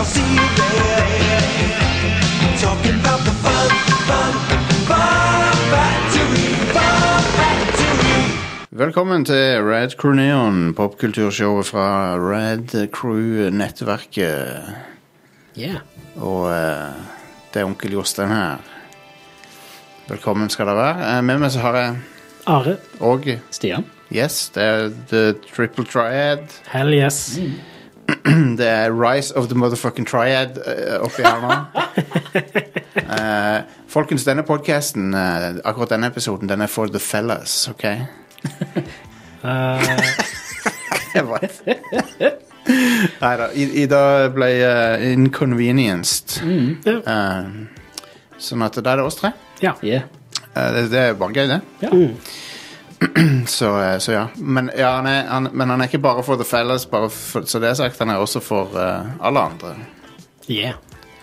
[0.00, 0.16] TLC
[0.56, 2.20] there.
[2.60, 3.70] Talking about the fun,
[4.08, 4.32] fun,
[4.88, 8.22] fun factory, fun factory.
[8.70, 14.62] Velkommen til Red Crew Neon, popkulturshowet fra Red Crew-nettverket.
[15.58, 15.80] Yeah.
[16.16, 16.94] Og eh,
[17.52, 18.56] det er onkel Jostein her.
[20.08, 21.16] Velkommen skal dere være.
[21.16, 21.96] Eh, med meg så har jeg
[22.46, 22.76] Are.
[23.00, 23.84] og Stian.
[24.12, 26.48] Yes, det er The Triple Triad.
[26.72, 27.36] Hell yes.
[28.60, 31.56] Det er Rise of the Motherfucking Triad eh, oppi her nå.
[33.00, 33.62] Uh,
[33.94, 37.84] folkens, denne podcasten, uh, akkurat denne episoden, den er for the fellas, OK?
[37.84, 38.04] Eh,
[41.32, 41.62] vet.
[43.20, 44.02] Neida, Ida
[44.34, 46.40] ble uh, inconvenienced.
[46.44, 46.78] Mm.
[46.86, 49.32] Eh, sånn at da er det oss tre.
[49.64, 49.74] ja.
[49.82, 50.08] Yeah.
[50.54, 51.60] Eh, det, det er bare gøy, det.
[51.84, 51.90] Ja.
[53.46, 54.26] Så, eh, så ja.
[54.36, 57.46] Men, ja han er, han, men han er ikke bare for the fellas, bare for,
[57.46, 57.98] så det er sagt.
[57.98, 59.74] Han er også for uh, alle andre.
[60.50, 60.74] Yeah.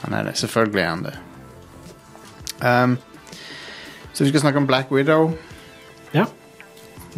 [0.02, 0.38] Han er det.
[0.38, 1.14] Selvfølgelig er han det.
[2.83, 2.98] Um,
[4.14, 5.31] så vi skal snakke om Black Widow.
[6.14, 6.25] Ja.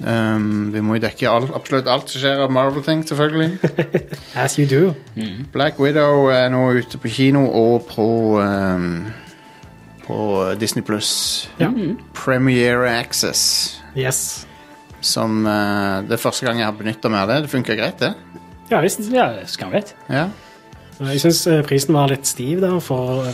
[0.07, 3.57] Um, vi må jo dekke alt, absolutt alt som skjer av Marvel-ting, selvfølgelig.
[4.35, 4.93] As you do.
[5.53, 9.07] Black Widow er nå ute på kino og på um,
[10.07, 11.49] På Disney Pluss.
[11.59, 11.71] Ja.
[12.13, 13.81] Premiere Access.
[13.97, 14.48] Yes.
[15.02, 17.42] Som uh, Det er første gang jeg har benytta meg av det.
[17.45, 18.14] Det funker greit, det.
[18.69, 19.02] Ja visst.
[19.14, 19.95] Ja, skamrett.
[20.09, 20.28] Ja.
[21.00, 23.30] Jeg syns prisen var litt stiv der for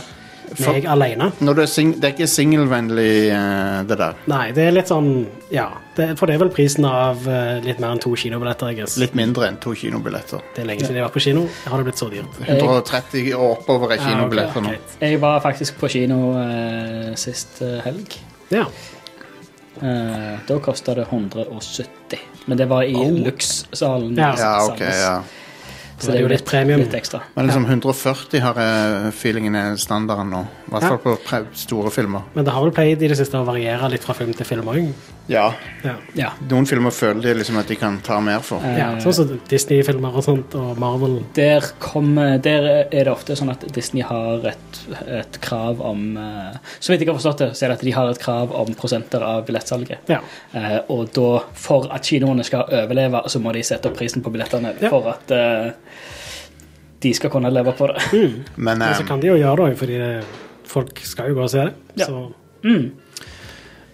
[0.46, 1.32] meg For- alene.
[1.40, 4.14] Når det, er sing det er ikke singelvennlig, uh, det der.
[4.30, 5.10] Nei, det er litt sånn
[5.50, 5.68] Ja.
[5.96, 8.96] Det, for det er vel prisen av uh, litt mer enn to kinobilletter, jeg guess.
[9.00, 10.42] Litt mindre enn to kinobilletter.
[10.54, 11.46] Det er lenge siden jeg har vært på kino.
[11.66, 12.40] Har det blitt så dyrt?
[12.46, 14.74] 130 og oppover er kinobilletter nå.
[14.74, 14.96] greit.
[15.02, 18.18] Jeg var faktisk på kino eh, sist eh, helg.
[18.54, 18.66] Ja.
[19.82, 21.88] Eh, da kosta det 170.
[22.46, 23.12] Men det var i Oh.
[23.24, 24.16] Lux-salen.
[24.16, 24.34] Ja.
[24.38, 25.22] Ja, ok, ja.
[25.98, 26.80] Så det er jo litt, premium.
[26.82, 27.22] litt ekstra.
[27.34, 30.42] Men liksom 140 har jeg feelingen er standarden nå.
[30.66, 32.26] I hvert fall på pre store filmer.
[32.34, 34.68] Men det har vel pleid i det siste å variere litt fra film til film
[34.68, 34.90] òg.
[35.26, 35.48] Ja.
[35.82, 35.94] Ja.
[36.14, 36.28] Ja.
[36.50, 38.62] Noen filmer føler de liksom at de kan ta mer for.
[38.62, 38.92] Eh, ja.
[39.02, 41.16] Sånn som Disney-filmer og sånt, og Marvel.
[41.34, 44.78] Der, kommer- der er det ofte sånn at Disney har et,
[45.08, 47.96] et krav om eh, Så vidt jeg har forstått det, så er det at de
[47.96, 50.06] har et krav om prosenter av billettsalget.
[50.12, 50.20] Ja.
[50.52, 54.30] Eh, og da, for at kinoene skal overleve, så må de sette opp prisen på
[54.30, 54.92] billettene Ja.
[54.92, 55.72] for at eh,
[57.02, 58.02] de skal kunne leve på det.
[58.56, 60.24] Men Men så eh, kan de jo gjøre det òg, fordi det,
[60.66, 61.74] folk skal jo gå og se det.
[62.00, 62.06] Ja.
[62.06, 62.30] Så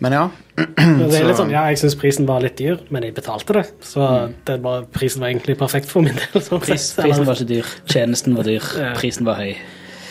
[0.03, 0.23] Men ja.
[0.57, 3.63] Det er litt sånn, ja, jeg syns prisen var litt dyr, men jeg betalte det.
[3.87, 4.07] Så
[4.49, 6.43] det var, prisen var egentlig perfekt for min del.
[6.43, 8.91] Sånn Pris, prisen var ikke dyr, tjenesten var dyr, Ja.
[8.99, 9.55] prisen var høy.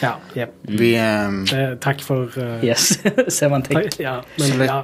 [0.02, 0.54] Ja, Yep.
[0.80, 2.96] Vi eh, Takk for uh, Yes,
[3.40, 4.00] semantikk.
[4.02, 4.80] Ja, men ja.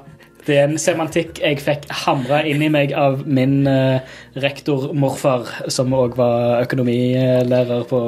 [0.47, 4.00] Det er en semantikk jeg fikk hamra inn i meg av min uh,
[4.40, 8.00] rektor-morfar, som òg var økonomilærer på,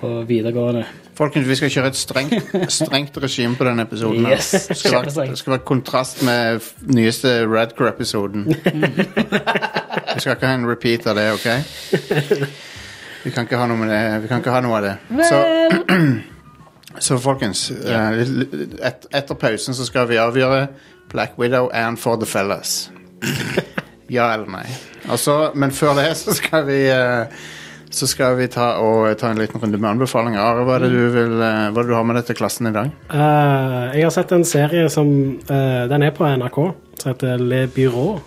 [0.00, 0.84] på videregående.
[1.14, 4.26] Folkens, vi skal kjøre et strengt, strengt regime på denne episoden.
[4.28, 6.60] Yes, Det skal, være, det skal være kontrast med
[6.90, 8.48] nyeste Radcrew-episoden.
[10.14, 11.46] Vi skal ikke ha en repeat av det, OK?
[13.24, 14.02] Vi kan ikke ha noe med det.
[14.22, 14.92] Vi kan ikke ha noe av det.
[15.26, 15.38] Så,
[17.08, 18.20] så folkens, eh,
[18.90, 20.68] et, etter pausen så skal vi avgjøre
[21.14, 22.90] Black Widow and for the fellas.
[24.12, 24.66] Ja eller nei.
[25.08, 27.30] Altså, men før det så skal vi eh,
[27.94, 30.40] så skal vi ta, og, ta en liten runde med anbefalinger.
[30.42, 32.38] Are, hva er det du, vil, eh, hva er det du har med deg til
[32.40, 32.90] klassen i dag?
[33.14, 36.60] Eh, jeg har sett en serie som eh, Den er på NRK,
[37.00, 38.18] som heter Le Bureau.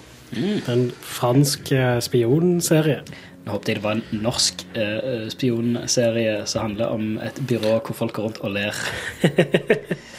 [0.72, 3.02] En fransk eh, spionserie.
[3.48, 8.16] Jeg håpet det var en norsk eh, spionserie som handler om et byrå hvor folk
[8.18, 8.82] går rundt og ler.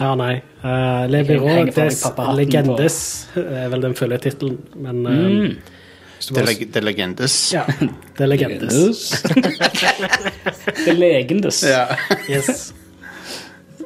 [0.00, 0.42] Ja, nei.
[0.64, 2.00] Uh, Le meg des
[2.34, 2.98] Legendes
[3.38, 5.56] er vel den fulle tittelen, men eh, Mm.
[6.24, 7.34] Det er leg det legendes.
[7.52, 7.64] Ja,
[8.16, 9.10] det er Legendes.
[9.28, 11.58] det er legendes.
[11.68, 11.82] Ja.
[12.30, 12.72] Yes.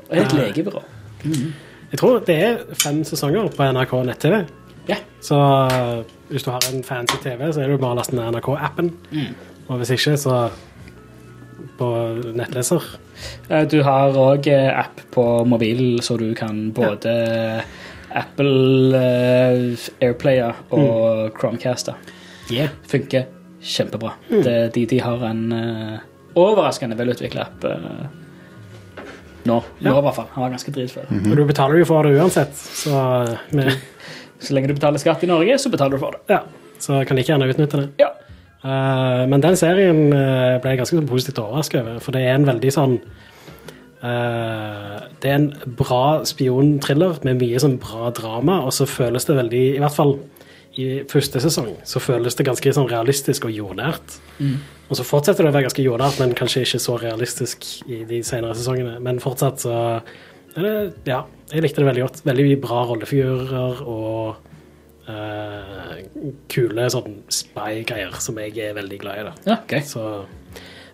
[0.09, 0.83] Og et legebyrå.
[1.25, 4.39] Jeg tror det er fem sesonger på NRK nett-TV.
[4.89, 5.03] Yeah.
[5.25, 8.15] Så uh, hvis du har en fancy TV, så er det jo bare å laste
[8.15, 8.93] ned NRK-appen.
[9.67, 10.37] Og hvis ikke, så
[11.79, 11.89] på
[12.37, 12.83] nettleser.
[13.49, 17.15] Eh, Du har òg app på mobilen, så du kan både
[18.15, 21.95] Apple eh, Airplayer og Chromecaster.
[22.51, 22.71] Yeah.
[22.89, 23.27] Funker
[23.61, 24.13] kjempebra.
[24.31, 25.99] Det, de, de har en uh,
[26.39, 28.07] overraskende velutvikla app uh,
[29.45, 29.59] nå.
[29.59, 29.99] Nå, Ja.
[29.99, 30.29] i hvert fall.
[30.37, 31.09] Han var ganske dritfull.
[31.11, 32.95] Og du betaler jo for det uansett, så,
[33.51, 33.73] med,
[34.41, 36.21] Så lenge du betaler skatt i Norge, så betaler du for det.
[36.31, 36.45] ja,
[36.79, 37.89] så kan like gjerne utnytte det.
[37.99, 38.13] Ja.
[38.59, 42.35] Eh, men den serien uh, ble jeg ganske sånn positivt overrasket over, for det er
[42.35, 42.97] en veldig sånn
[44.03, 49.39] uh, Det er en bra spionthriller med mye sånn bra drama, og så føles det
[49.39, 50.17] veldig, i hvert fall
[50.79, 54.19] i første sesong så føles det ganske sånn realistisk og jordnært.
[54.87, 58.21] Og så fortsetter det å være ganske jordnært, men kanskje ikke så realistisk i de
[58.23, 59.01] senere sesongene.
[59.03, 59.79] Men fortsatt så
[60.55, 62.21] det Ja, jeg likte det veldig godt.
[62.29, 64.48] Veldig mye bra rollefigurer og
[65.09, 65.95] eh,
[66.53, 69.27] kule sånn spy-greier som jeg er veldig glad i.
[69.29, 69.35] da.
[69.47, 69.83] Ja, okay.
[69.87, 70.05] Så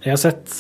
[0.05, 0.52] jeg har sett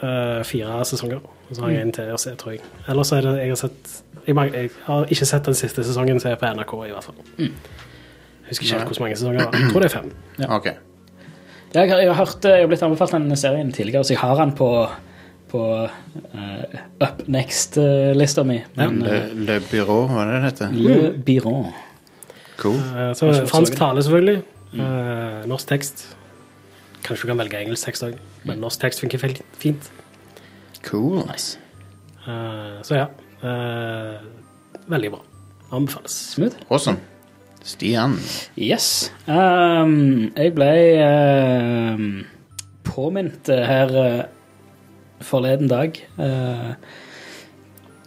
[0.00, 2.64] uh, fire sesonger, og så har jeg en til å se, tror jeg.
[2.88, 3.94] Ellers er det jeg har sett
[4.24, 7.18] jeg, jeg har ikke sett den siste sesongen som er på NRK, i hvert fall.
[7.36, 7.50] Jeg
[8.48, 9.58] husker ikke helt hvor mange sesonger det var.
[9.60, 10.10] Jeg tror det er fem.
[10.58, 10.72] Ok.
[11.74, 14.36] Jeg har, jeg har hørt, jeg har blitt anbefalt den serien tidligere, så jeg har
[14.38, 14.68] den på,
[15.50, 18.60] på uh, Up Next-lista mi.
[18.78, 20.76] Men Le, Le Byrå, hva er det det heter?
[20.78, 21.72] Le Biron.
[22.58, 22.78] Cool.
[22.78, 24.42] Eh, så fransk tale, selvfølgelig.
[24.74, 25.46] Mm.
[25.46, 26.16] norsk tekst.
[27.04, 28.16] Kanskje du kan velge engelsk tekst òg,
[28.48, 29.22] men norsk tekst funker
[29.60, 29.90] fint.
[30.84, 31.20] Cool.
[31.28, 31.58] Nice.
[32.26, 33.06] Eh, så ja.
[33.44, 34.20] eh,
[34.88, 35.20] veldig bra.
[35.72, 36.12] Anbefales.
[36.34, 36.56] Smooth.
[36.70, 36.98] Awesome.
[37.64, 38.18] Stian.
[38.58, 39.12] Yes.
[39.26, 42.24] Um, jeg ble um,
[42.84, 44.24] påminnet eh, her uh,
[45.24, 46.74] forleden dag eh,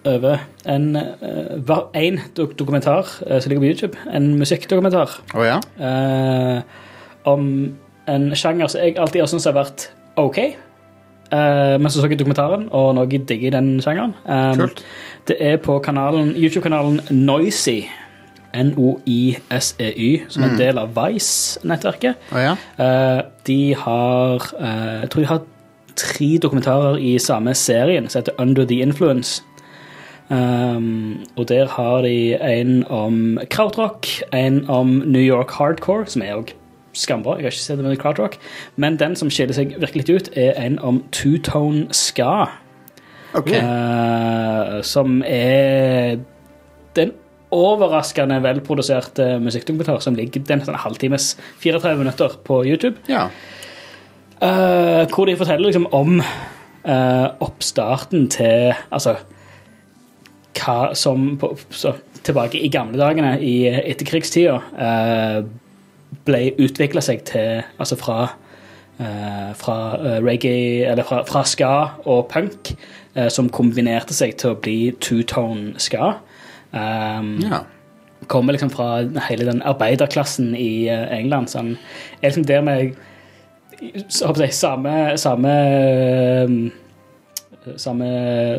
[0.06, 3.98] over en, uh, en dokumentar eh, som ligger på YouTube.
[4.14, 5.58] En musikkdokumentar Å ja?
[5.80, 6.62] eh,
[7.28, 7.76] om
[8.08, 10.38] en sjanger som jeg alltid har syntes har vært OK.
[10.40, 14.16] Eh, men så så jeg dokumentaren, og nå digger jeg den sjangeren.
[14.56, 14.84] Kult.
[15.28, 17.82] det er på kanalen, YouTube-kanalen Noisy.
[18.58, 22.16] N-O-I-S-E-Y, E som er en del av Vice-nettverket.
[22.32, 22.56] Oh, ja?
[22.80, 25.42] Eh, de har eh, Jeg tror de har
[25.98, 29.44] tre dokumentarer i samme serien, som heter Under the Influence.
[30.30, 36.36] Um, og der har de en om krautrock, en om New York hardcore, som er
[36.36, 36.52] òg
[36.98, 37.38] skambra.
[37.38, 38.38] Jeg har ikke sett det med krautrock.
[38.76, 42.48] Men den som skiller seg virkelig ut, er en om two-tone ska.
[43.38, 43.54] Ok.
[43.54, 46.18] Uh, som er
[46.98, 47.12] er
[47.54, 52.98] overraskende velproduserte musikkdokumentar som ligger den en halvtimes, 34 minutter på YouTube.
[53.08, 53.28] Ja.
[54.42, 59.16] Uh, hvor de forteller liksom om uh, oppstarten til Altså
[60.58, 61.94] hva som på, så,
[62.28, 65.40] tilbake i gamle dagene, i etterkrigstida, uh,
[66.28, 68.20] ble utvikla seg til Altså fra
[69.00, 71.74] eh, fra eh, reggae, eller fra, fra ska
[72.06, 72.74] og punk,
[73.16, 76.16] eh, som kombinerte seg til å bli two-tone ska.
[76.72, 77.62] Um, ja.
[78.28, 81.52] kommer liksom fra hele den arbeiderklassen i eh, England.
[81.54, 81.76] Sånn,
[82.22, 82.66] er liksom der
[84.26, 86.60] håper jeg, samme, samme eh,
[87.76, 88.08] Samme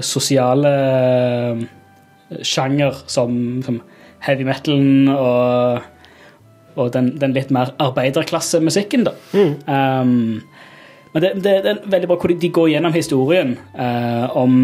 [0.05, 1.61] sosiale eh,
[2.45, 3.81] sjanger som, som
[4.25, 5.85] heavy metal og,
[6.79, 9.15] og den, den litt mer arbeiderklassemusikken, da.
[9.35, 10.41] Um,
[11.15, 14.59] men det, det, det er veldig bra hvor de, de går gjennom historien uh, om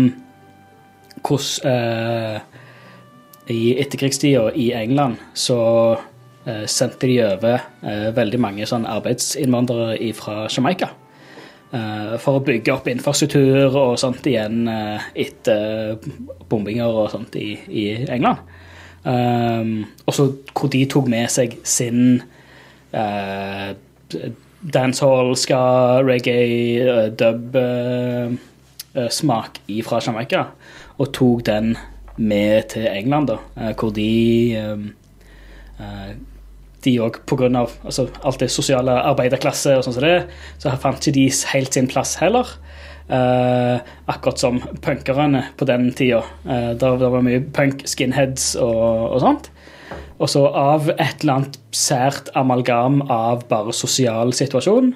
[1.25, 2.51] hvordan uh,
[3.51, 5.59] i etterkrigstida i England så
[5.97, 7.65] uh, sendte de over
[8.17, 10.93] veldig mange sånn arbeidsinnvandrere fra Jamaica.
[11.75, 15.99] Eh, for å bygge opp infrastruktur og sånt igjen eh, etter
[16.51, 18.39] bombinger og sånt i, i England.
[19.05, 22.23] Um, og så hvor de tok med seg sin
[22.97, 23.77] uh,
[24.65, 25.61] dancehall, ska,
[26.01, 28.33] reggae, uh, dub uh,
[29.85, 30.47] fra Jamaica,
[30.97, 31.75] og tok den
[32.17, 34.93] med til England, da, eh, hvor de um,
[35.81, 36.15] eh,
[36.85, 37.49] de òg pga.
[37.85, 40.17] Altså, alt det sosiale arbeiderklasse og sånn som det,
[40.63, 42.49] så fant ikke de helt sin plass heller.
[43.05, 46.23] Eh, akkurat som punkerne på den tida.
[46.47, 49.51] Uh, der, der var mye punk, skinheads og, og sånt.
[50.23, 54.93] Og så av et eller annet sært amalgam av bare sosial situasjon,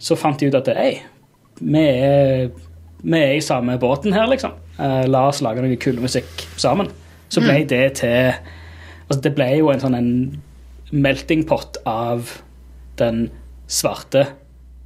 [0.00, 0.94] så fant de ut at ei,
[1.60, 2.48] vi er,
[3.04, 4.56] vi er i samme båten her, liksom.
[4.80, 6.88] Eh, la oss lage noe kul musikk sammen.
[7.28, 8.34] Så ble det til
[9.04, 10.12] Altså, det ble jo en sånn en
[10.94, 12.30] melting pot av
[13.00, 13.26] den
[13.66, 14.26] svarte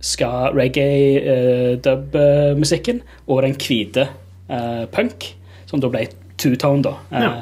[0.00, 4.06] ska, reggae, uh, dub-musikken og den hvite
[4.48, 5.26] eh, punk,
[5.68, 6.06] som da ble
[6.38, 6.94] two-tone, da.
[7.10, 7.32] Eh, Ja.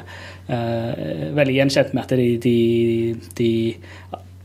[0.49, 3.51] eh, veldig gjenkjent med at de, de, de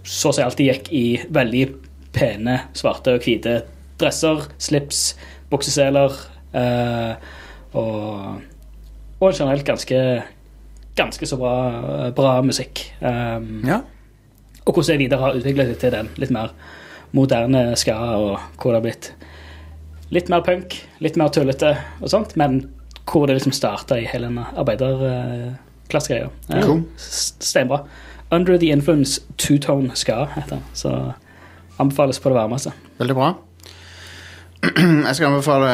[0.05, 1.65] så å si alltid gikk i veldig
[2.13, 3.63] pene svarte og hvite
[3.99, 5.15] dresser, slips,
[5.51, 6.13] bukseseler
[6.55, 7.15] eh,
[7.73, 8.43] og,
[9.21, 9.99] og generelt ganske
[10.95, 12.83] ganske så bra, bra musikk.
[13.01, 13.79] Um, ja.
[14.65, 16.53] Og hvordan jeg videre har utviklet seg til den litt mer
[17.13, 19.11] moderne ska, og hvor det har blitt
[20.13, 22.63] litt mer punk, litt mer tullete og sånt, men
[23.09, 26.31] hvor det liksom starta i hele denne arbeiderklassegreia.
[26.49, 26.83] Eh, Cool.
[26.97, 27.83] Steinbra.
[28.31, 31.13] Under the Influence Two-Tone Ska heter den, så
[31.77, 32.73] anbefales på det varmeste.
[32.99, 33.35] Veldig bra.
[35.09, 35.73] Jeg skal anbefale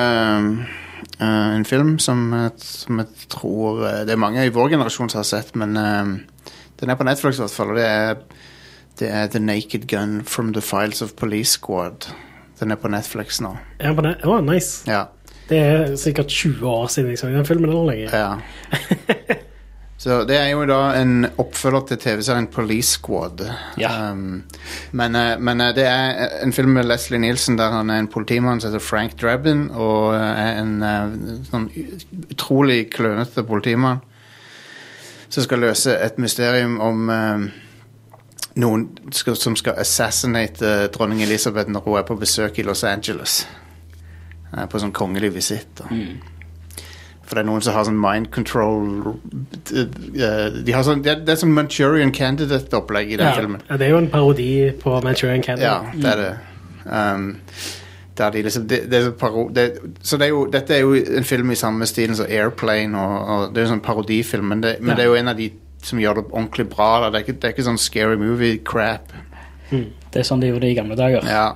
[1.21, 5.19] uh, en film som, som jeg tror eh, Det er mange i vår generasjon som
[5.19, 7.75] har sett, men uh, den er på Netflix i hvert fall.
[7.75, 8.17] Og det er
[8.99, 12.09] Det er The Naked Gun from the Files of Police Squad.
[12.61, 13.57] Den er på Netflix nå.
[13.79, 14.17] Er på det?
[14.25, 14.83] oh, nice.
[14.91, 15.05] Ja.
[15.49, 17.71] Det er sikkert 20 år siden jeg så den filmen.
[17.71, 18.39] eller lenger ja.
[19.99, 23.41] Så det er jo da en oppfølger til TV-serien Police Squad.
[23.81, 24.13] Ja.
[24.13, 24.45] Um,
[24.93, 28.07] men eh, men eh, det er en film med Leslie Nielsen der han er en
[28.07, 31.67] politimann som heter Frank Drabin, og eh, er en sånn
[32.31, 33.99] utrolig klønete politimann
[35.29, 37.49] som skal løse et mysterium om eh,
[38.59, 42.85] noen skal, som skal assassinate eh, dronning Elisabeth når hun er på besøk i Los
[42.85, 43.45] Angeles.
[44.55, 45.83] Eh, på sånn kongelig visitt.
[45.91, 46.19] Mm.
[47.29, 49.11] For det er noen som har sånn mind control
[49.77, 53.61] eh, de har sånn, det, er- det er sånn Manchurian Candidate-opplegg i den Ja, filmen.
[53.69, 54.49] ja, det er jo en parodi
[54.81, 55.93] på Manchurian Candidate.
[55.93, 56.33] Ja, det er det.
[56.89, 57.29] Um,
[58.19, 59.67] de liksom, det, det er så, paro, det,
[60.03, 63.29] så det er jo, dette er jo en film i samme stilen som Airplane, og,
[63.29, 64.97] og det er jo sånn parodifilm, men, det, men Ja.
[64.99, 65.47] det er jo en av de
[65.83, 66.91] som gjør det ordentlig bra.
[67.05, 67.11] Da.
[67.11, 69.15] Det, er ikke, det er ikke sånn scary movie-crap.
[69.71, 71.27] Det er sånn de gjorde det i gamle dager.
[71.29, 71.49] Ja.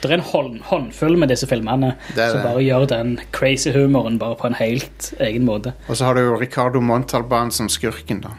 [0.00, 4.38] Det er en hånd, håndfull med disse filmene som bare gjør den crazy humoren bare
[4.40, 5.74] på en helt egen måte.
[5.88, 8.32] Og så har du jo Ricardo Montalban som skurken, da.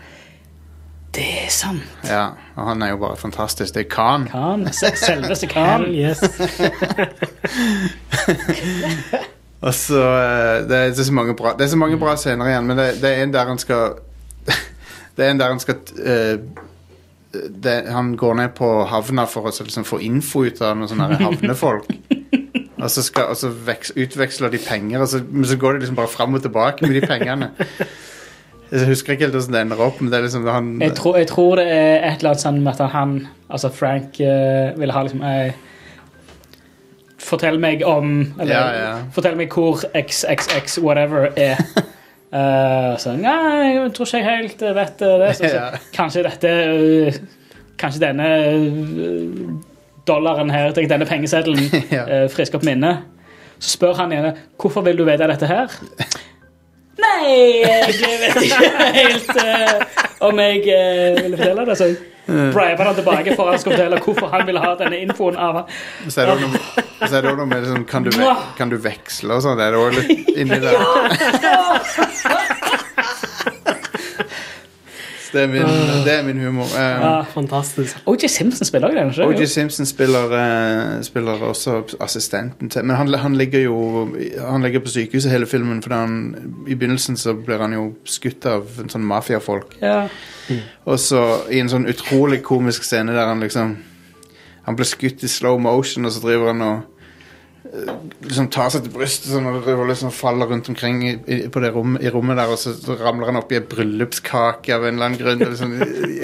[1.11, 1.83] Det er sant.
[2.07, 3.75] Ja, og han er jo bare fantastisk.
[3.75, 4.25] Det er Khan.
[4.31, 4.65] Khan.
[5.05, 5.85] Selveste Khan.
[5.91, 6.23] yes.
[9.61, 12.15] Og så eh, det, er, det, er så mange bra, det er så mange bra
[12.17, 13.99] scener igjen, men det, det er en der han skal
[15.17, 16.37] Det er en der han skal eh,
[17.31, 20.91] det, Han går ned på havna for å så liksom få info ut av noen
[20.91, 21.91] sånne havnefolk.
[22.81, 25.83] Og så, skal, og så veks, utveksler de penger, og så, men så går de
[25.83, 27.51] liksom bare fram og tilbake med de pengene.
[28.71, 31.17] Jeg husker ikke helt hvordan det ender opp, men det er liksom han Jeg tror,
[31.19, 33.13] jeg tror det er et eller annet sånn med at han,
[33.51, 35.53] altså Frank, uh, ville ha liksom eh,
[37.21, 38.93] Fortell meg om Eller Ja, ja.
[39.13, 41.59] fortell meg hvor XXX whatever er.
[42.31, 45.31] Uh, så, Nei, jeg tror ikke jeg helt vet det.
[45.35, 47.17] Så, så, Kanskje dette uh,
[47.81, 49.49] Kanskje denne uh,
[50.07, 53.03] dollaren her, denne pengeseddelen, eh, frisker opp minnet.
[53.59, 55.75] Så spør han igjen hvorfor vil du vite dette her.
[57.01, 59.29] Nei, jeg vet ikke helt
[60.25, 61.77] om jeg uh, ville fortelle det.
[61.77, 61.91] Så
[62.25, 65.63] briber han tilbake for han skal fortelle hvorfor han ville ha denne infoen av.
[66.07, 68.11] Så er det også noe, så er det noe med liksom, kan, du
[68.57, 69.57] kan du veksle og sånn?
[69.59, 70.77] Det er det også litt inni der.
[75.31, 75.61] Det, er min,
[76.05, 76.63] det er min humor.
[76.63, 77.21] Um, Ja.
[77.21, 77.97] Fantastisk.
[78.05, 78.27] O.J.
[78.27, 79.45] Simpson spiller også den, O.J.
[79.45, 84.09] Simpson spiller, uh, spiller også assistenten til Men han, han ligger jo
[84.49, 86.35] Han ligger på sykehuset hele filmen, for han,
[86.67, 89.77] i begynnelsen så blir han jo skutt av en sånn mafiafolk.
[89.81, 90.07] Ja.
[90.85, 93.77] Og så i en sånn utrolig komisk scene der han liksom
[94.65, 96.90] Han blir skutt i slow motion, og så driver han og
[98.25, 101.69] liksom tar seg til brystet sånn, og liksom faller rundt omkring i, i, på det
[101.75, 104.97] rom, i rommet der, og så, så ramler han opp i en bryllupskake av en
[104.97, 105.43] eller annen grunn.
[105.53, 105.73] Liksom,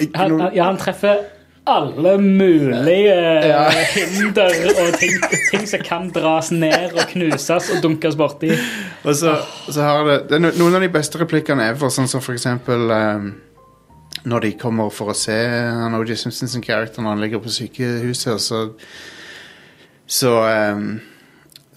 [0.04, 1.24] ikke Han, han- ja, han treffer
[1.68, 3.16] alle mulige
[3.48, 3.64] Ja.
[3.96, 5.18] hinder og ting,
[5.52, 8.54] ting som kan dras ned og knuses og dunkes borti.
[9.04, 9.34] og så,
[9.68, 12.88] så har det, det er noen av de beste replikkene ever, sånn som for eksempel
[12.92, 13.28] um,
[14.28, 16.16] når de kommer for å se han O.J.
[16.24, 18.64] Simpson sin character når han ligger på sykehuset, og så
[20.08, 20.90] så ehm,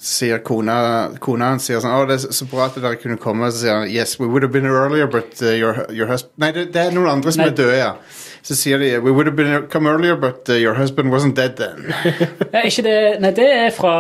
[0.00, 3.50] sier kona Kona hans sier sånn Å, det er så- bra at dere kunne komme.
[3.52, 6.52] Så sier han Yes, we would have been earlier, but uh, your, your husband Nei,
[6.56, 7.50] det, det er noen andre som Nei.
[7.52, 7.90] er døde, ja.
[8.42, 11.56] Så sier de We would have been come earlier, but uh, your husband wasn't dead
[11.60, 11.92] then.
[12.54, 13.92] Ja, ikke det, nei, det er fra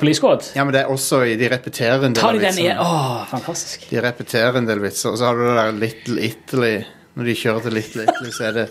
[0.00, 0.48] Police Squad.
[0.56, 2.80] ja, men det er også i De repeterer en del Tar av de den igjen?
[2.80, 3.84] Åh, fantastisk.
[3.92, 6.74] De repeterer en del vitser, og så har du det der Little Italy.
[7.14, 8.66] Når de kjører til Little Italy, så er det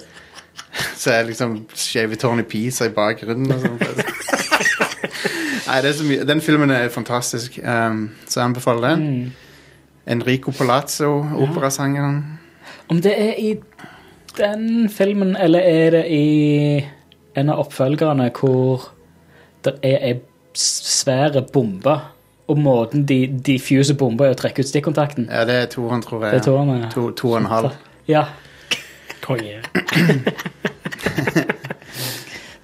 [0.97, 4.01] Så er liksom Skjeve Tony Pisa i bakgrunnen og sånt.
[5.71, 9.33] Nei, det er så mye Den filmen er fantastisk, um, så jeg anbefaler den.
[10.07, 12.39] Enrico Palazzo, operasangeren.
[12.89, 13.53] Om det er i
[14.37, 16.83] den filmen, eller er det i
[17.37, 18.89] en av oppfølgerne hvor
[19.63, 20.15] det er ei
[20.57, 21.95] svære bombe,
[22.47, 25.29] og måten de diffuser bomba er å trekke ut stikkontakten?
[25.31, 26.33] Ja, det er toeren, tror jeg.
[26.33, 26.89] Det er toeren, ja.
[26.91, 27.71] To, to og en halv.
[28.11, 28.25] Ja.
[29.21, 29.61] Konge.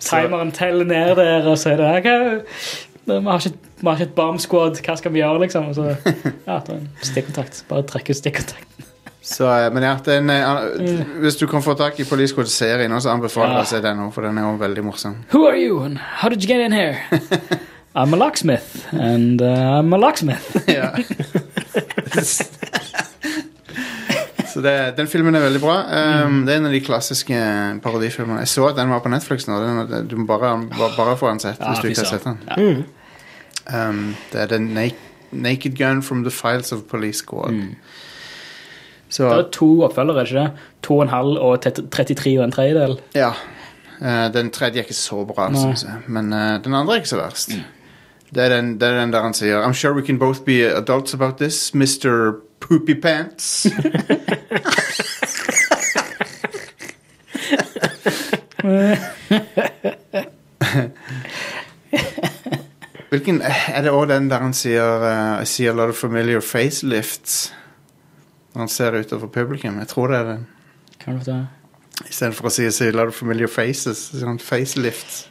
[0.07, 2.43] Timeren teller ned der, og så er det
[3.07, 5.69] vi har ikke, vi har ikke et bomb squad, hva skal vi gjøre, liksom?
[5.71, 5.85] Og så,
[6.47, 7.63] ja, det er en stikkontakt.
[7.69, 8.83] Bare trekke ut stikkontakten.
[9.27, 13.09] Så, eh, men ja, den, eh, hvis du kan få tak i Police Squad-serien, også,
[13.09, 13.63] så anbefaler jeg Ja.
[13.63, 15.15] å se den òg, for den er også veldig morsom.
[15.33, 16.97] Who are you, and how did you get in here?
[17.97, 20.55] I'm a locksmith, and uh, I'm a locksmith.
[20.67, 20.91] Ja.
[24.47, 25.75] Så det, den filmen er veldig bra.
[26.25, 27.39] Um, Det er en av de klassiske
[27.83, 28.39] parodifilmene.
[28.45, 29.57] Jeg så at den var på Netflix nå.
[29.61, 32.23] Den, du må bare, bare, bare få den sett Ja, hvis du ikke har sett
[32.25, 32.39] den.
[32.47, 32.85] søren.
[33.73, 34.95] Um, det er The Na-
[35.31, 37.53] Naked Gun from the Files of Police Squad.
[39.09, 40.51] Så Det er to oppfølgere, ikke det?
[40.83, 42.99] To og en halv og 33 og en tredjedel.
[43.15, 43.31] ja.
[44.01, 45.93] Uh, den tredje er ikke så bra, syns jeg.
[46.07, 47.49] Men uh, den andre er ikke så verst.
[48.35, 50.61] Det, er den, det er den der han sier I'm sure we can both be
[50.77, 52.31] adults about this, Mr.
[52.59, 53.67] Poopy Pants.
[63.09, 66.41] Hvilken Er det òg den der han sier uh, I see a lot of familiar
[66.43, 67.53] facelifts?
[68.53, 69.79] Når han ser utover publikum.
[69.79, 70.47] Jeg tror det er den.
[70.99, 71.39] Kan du ta?
[72.09, 74.09] Istedenfor å si, si a lot of familiar faces.
[74.17, 75.27] Sånn facelifts.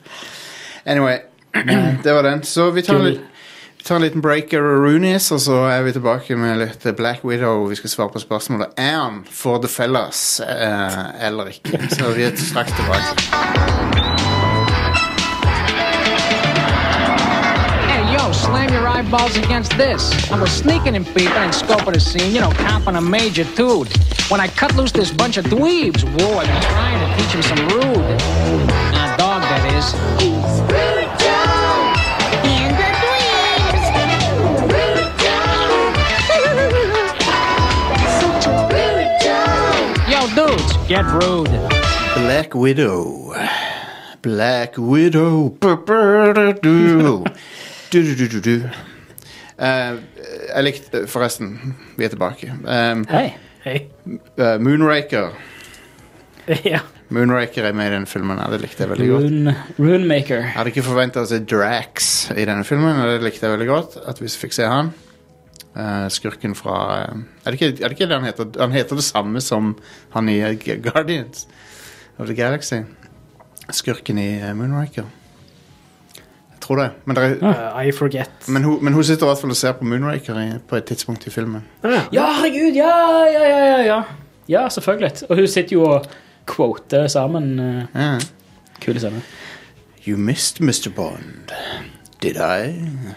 [0.87, 1.19] Anyway,
[2.05, 2.43] det var den.
[2.47, 6.39] Så vi tar, vi tar en liten break av Roonies, og så er vi tilbake
[6.39, 7.67] med litt Black Widow.
[7.71, 11.83] Vi skal svare på spørsmålet Er han for the fellas uh, eller ikke.
[11.93, 13.76] Så vi er straks tilbake.
[18.97, 20.31] Your eyeballs against this.
[20.31, 23.89] I was sneaking in people and scoping the scene, you know, comping a major dude.
[24.31, 27.43] When I cut loose this bunch of dweebs, whoa, I've been trying to teach him
[27.43, 28.19] some rude.
[28.93, 29.95] Nah, dog, that is.
[40.09, 41.51] Yo, dudes, get rude.
[42.15, 43.35] Black Widow.
[44.23, 45.51] Black Widow.
[47.93, 48.17] Bu-bu-du-du.
[48.17, 48.69] Du-du-du-du-du.
[49.59, 49.95] Eh,
[50.57, 52.51] jeg likte Forresten, vi er tilbake.
[52.53, 53.37] Um, Hei.
[53.65, 53.77] Hei.
[54.39, 55.33] eh, Moonraker.
[56.73, 56.81] ja.
[57.11, 58.39] Moonraker er med i den filmen.
[58.51, 59.25] Det likte jeg veldig godt.
[59.25, 60.43] Rune, Runemaker.
[60.43, 63.69] Jeg hadde ikke forventa å se Drax i denne filmen, og det likte jeg veldig
[63.71, 63.99] godt.
[64.11, 64.91] At vi fikk se han.
[65.77, 68.51] Eh, skurken fra eh, er, det ikke, er det ikke det han heter?
[68.63, 69.75] Han heter det samme som
[70.17, 71.47] han i eh, Guardians
[72.19, 72.83] of the Galaxy.
[73.71, 75.07] Skurken i eh, Moonraker.
[76.67, 76.89] Tror det.
[77.07, 78.31] Men, det er, Uh, I forget.
[78.51, 80.85] men, hun, men hun sitter i hvert fall og ser på Moonraker i, på et
[80.91, 81.63] tidspunkt i filmen.
[81.87, 82.75] Ja, herregud!
[82.75, 82.93] Ja,
[83.31, 84.01] ja, ja, ja, ja.
[84.49, 85.13] Ja, selvfølgelig.
[85.31, 86.07] Og hun sitter jo og
[86.47, 87.59] quoter sammen.
[87.61, 88.17] Uh, Ja.
[88.83, 89.23] Kule scener.
[90.07, 90.91] You missed Mr.
[90.95, 91.51] Bond.
[92.23, 92.71] Did I?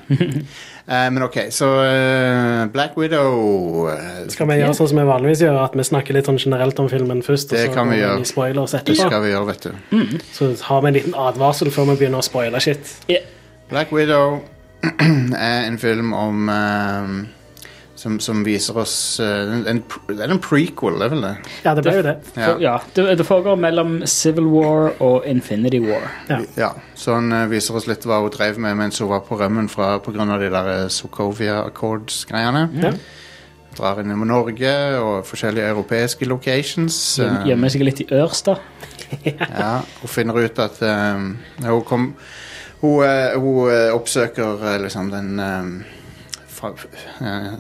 [0.10, 5.44] uh, men ok, så uh, Black Widow uh, Skal vi gjøre sånn som vi vanligvis
[5.46, 8.00] gjør, at vi snakker litt sånn generelt om filmen først, Det og så kan vi
[8.02, 8.26] gjøre.
[8.28, 8.96] Spoilers etterpå.
[8.98, 10.18] Det skal vi gjøre, vet du.
[10.36, 12.96] Så har vi en liten advarsel før vi begynner å spoile shit.
[13.12, 13.22] Ja.
[13.70, 14.40] Black Widow
[15.38, 17.12] er en film om eh,
[18.00, 21.34] som, som viser oss uh, en, en, Det er en prequel, det er vel det?
[21.66, 22.16] Ja, det ble jo det.
[22.32, 22.46] Ja.
[22.46, 26.08] For, ja, det, det foregår mellom Civil War og Infinity War.
[26.32, 26.40] Ja.
[26.58, 26.70] ja.
[26.96, 29.68] Så han uh, viser oss litt hva hun drev med mens hun var på rømmen
[29.72, 32.66] fra, på grunn av de der eh, Sokovia Accords-greiene.
[32.80, 32.94] Ja.
[33.78, 36.96] Drar inn i Norge og forskjellige europeiske locations.
[37.20, 38.58] Gjem- Gjemmer seg litt i Ørsta.
[39.26, 41.32] Ja, hun finner ut at um,
[41.66, 42.04] hun kom
[42.80, 45.72] Hun, eh, hun eh, oppsøker eh, liksom den um,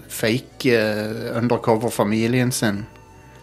[0.08, 2.86] fake uh, undercover-familien sin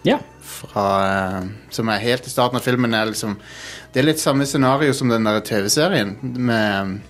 [0.04, 0.18] Ja.
[0.40, 2.94] fra uh, Som er helt i starten av filmen.
[2.94, 3.36] Er liksom,
[3.92, 7.00] det er litt samme scenario som den der TV-serien med um,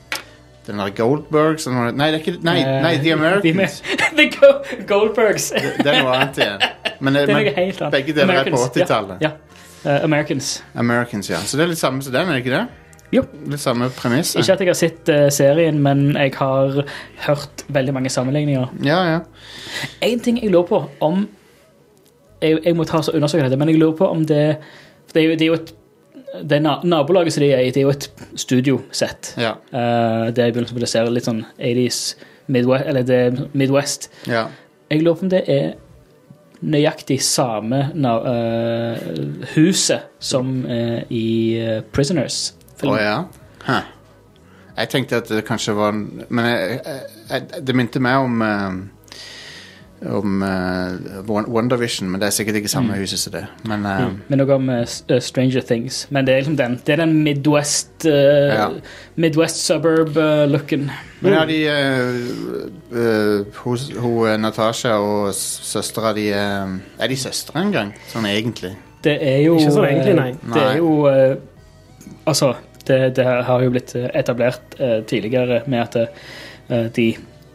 [0.67, 3.83] den der Goldberg som Nei, det er ikke, nei, nei The Americans.
[4.19, 4.53] The Go
[4.87, 5.53] Goldbergs.
[5.55, 6.65] Det er noe annet igjen.
[7.01, 7.93] Men, Det er noe helt annet.
[7.93, 9.23] begge deler er på 80-tallet.
[9.23, 9.31] Ja.
[9.31, 9.43] ja.
[9.87, 10.57] Uh, Americans.
[10.75, 11.39] Americans, ja.
[11.39, 12.86] Så det er litt samme som den, er det ikke det?
[13.13, 13.23] Jo.
[13.51, 14.35] Det samme premiss.
[14.37, 16.81] Ikke at jeg har sett eh, serien, men jeg har
[17.29, 18.67] hørt veldig mange sammenligninger.
[18.85, 19.21] Ja, ja.
[20.03, 21.27] En ting jeg lurer på om
[22.43, 24.57] Jeg, jeg må ta og undersøke dette, men jeg lurer på om det
[25.07, 25.73] for Det er jo, det er jo et
[26.51, 29.31] det na- Nabolaget som de er i, det er jo et studiosett.
[29.41, 29.55] ja.
[29.73, 32.15] Det er i begynnelsen det ser litt sånn 80s
[32.53, 34.11] Midwest, eller det er Midwest.
[34.29, 34.49] ja.
[34.91, 35.73] Jeg lurer på om det er
[36.63, 38.99] nøyaktig samme na, eh,
[39.57, 42.53] huset som eh, i eh, Prisoners.
[42.85, 43.17] Å ja?
[43.67, 43.85] Huh.
[44.77, 48.75] Jeg tenkte at det kanskje var Men jeg, jeg, jeg, det minte meg om eh,
[50.13, 53.47] Om uh, WandaVision, men det er sikkert ikke samme huset som det.
[53.65, 56.03] Men eh, Men noe om uh, eh, Stranger Things.
[56.13, 56.77] Men det er liksom den.
[56.85, 58.67] Det er den Midwest uh, Ja.
[59.17, 60.91] Midwest suburb-looken.
[61.25, 62.21] Men ja, de eh,
[62.93, 67.95] eh, Hun hun, eh, Natasha og søstera de eh, Er de søstre engang?
[68.13, 68.75] Sånn egentlig?
[69.05, 70.55] Det er jo Ikke så egentlig, eh, nei.
[70.55, 71.37] Det er jo eh,
[72.27, 72.53] Altså,
[72.89, 75.97] det, det har jo blitt eh, etablert eh, tidligere med at
[76.71, 77.07] eh, de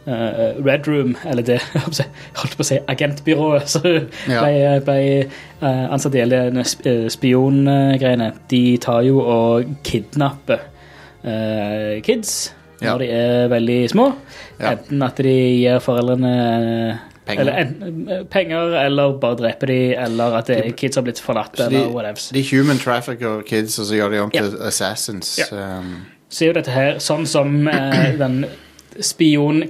[0.06, 2.08] eh, Red Room, eller det jeg
[2.40, 3.86] holdt på å si- agentbyrået som
[4.28, 4.42] Ja.
[4.42, 10.60] ble, ble eh, ansatt i hele eh, spiongreiene, de tar jo og kidnapper
[11.24, 12.92] eh, kids Ja.
[12.96, 14.08] når de er veldig små.
[14.58, 14.72] Ja.
[14.72, 15.30] Enten at de
[15.62, 17.40] gir foreldrene Penger.
[17.40, 21.54] Eller en, eh, penger, eller bare drepe de, eller at det, kids har blitt forlatt,
[21.56, 22.18] de, eller whatever.
[22.34, 25.38] de human trafficker kids, og så gjør de om til til assassins.
[25.38, 25.78] Ja.
[25.78, 25.92] Um,
[26.32, 28.44] Så er jo dette her sånn som eh, den
[29.00, 29.62] spion,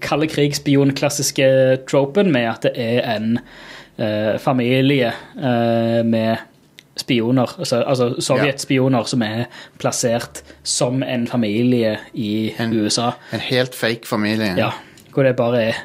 [0.00, 1.48] kalde krig-spion-klassiske
[1.88, 3.38] tropen med at det er en
[3.98, 6.36] eh, familie eh, med
[6.98, 9.44] spioner, altså, altså sovjetspioner som er
[9.78, 13.12] plassert som en familie i En- USA.
[13.32, 14.54] En helt fake familie.
[14.58, 14.72] Ja,
[15.14, 15.78] hvor det bare er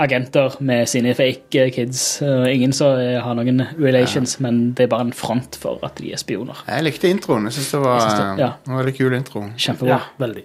[0.00, 2.22] agenter med sine fake eh, kids.
[2.22, 6.12] ingen som eh, har noen relations, men det er bare en front for at de
[6.14, 6.56] er spioner.
[6.68, 7.44] Jeg likte introen.
[7.50, 8.52] Jeg synes det var synes det- ja.
[8.68, 9.44] en veldig kul intro.
[9.56, 9.88] Kjempebra.
[9.98, 10.44] Ja, veldig.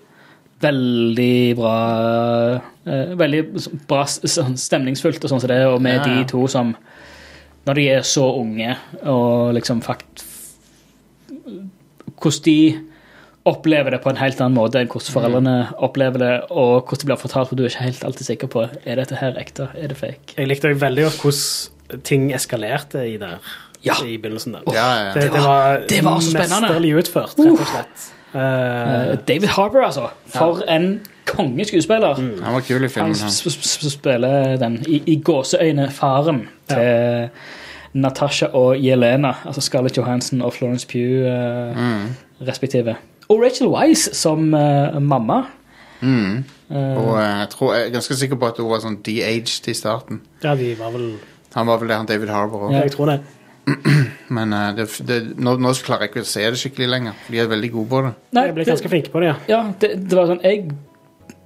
[0.62, 1.76] Veldig bra
[2.88, 3.42] eh, Veldig
[3.90, 6.24] bra sånn stemningsfullt og sånn som det, og med Ja, ja.
[6.24, 6.76] de to som
[7.68, 10.24] Når de er så unge, og liksom fakt
[12.16, 12.80] Hvordan de
[13.46, 15.56] opplever det på en helt annen måte enn hvordan foreldrene
[15.86, 18.64] opplever det, og hvordan det blir fortalt, for du er ikke helt alltid sikker på
[18.86, 20.34] er dette her ekte, er det fake.
[20.38, 23.38] Jeg likte veldig godt hvordan ting eskalerte i der.
[23.86, 23.94] Ja.
[24.02, 24.62] I begynnelsen der.
[24.74, 25.14] Ja, ja.
[25.14, 26.62] Det, Det var- det var så spennende.
[26.70, 28.12] mesterlig utført, rett og slett.
[28.36, 30.10] Uh, Eh, David Harbour, altså.
[30.28, 32.16] For en kongeskuespiller.
[32.44, 33.16] Han var kul i filmen.
[33.16, 33.30] Han.
[33.32, 37.30] sp sp spiller den i, i gåseøyne faren til
[37.94, 42.16] Natasha og Jelena, altså Scarlett Johansson og Florence Pugh uh, Mm.
[42.48, 42.96] respektive.
[43.30, 45.44] Og Rachel Wise som uh, mamma.
[46.02, 46.44] Mm.
[46.70, 49.70] Eh, Og uh, jeg, tror, jeg er ganske sikker på at hun var sånn de-aged
[49.72, 50.22] i starten.
[50.44, 51.16] ja, de var vel
[51.56, 52.74] Han var vel det, han David Harbour òg.
[52.76, 53.20] Jeg tror det.
[54.36, 57.22] Men uh, det, det, nå, nå klarer jeg ikke å se det skikkelig lenger.
[57.32, 58.12] De er veldig gode på det.
[58.38, 59.38] nei, Jeg ble ganske flinke på det, ja.
[59.50, 60.68] ja, det, det var sånn Jeg,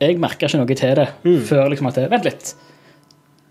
[0.01, 1.07] jeg merka ikke noe til det
[1.47, 2.51] før liksom at det, Vent litt.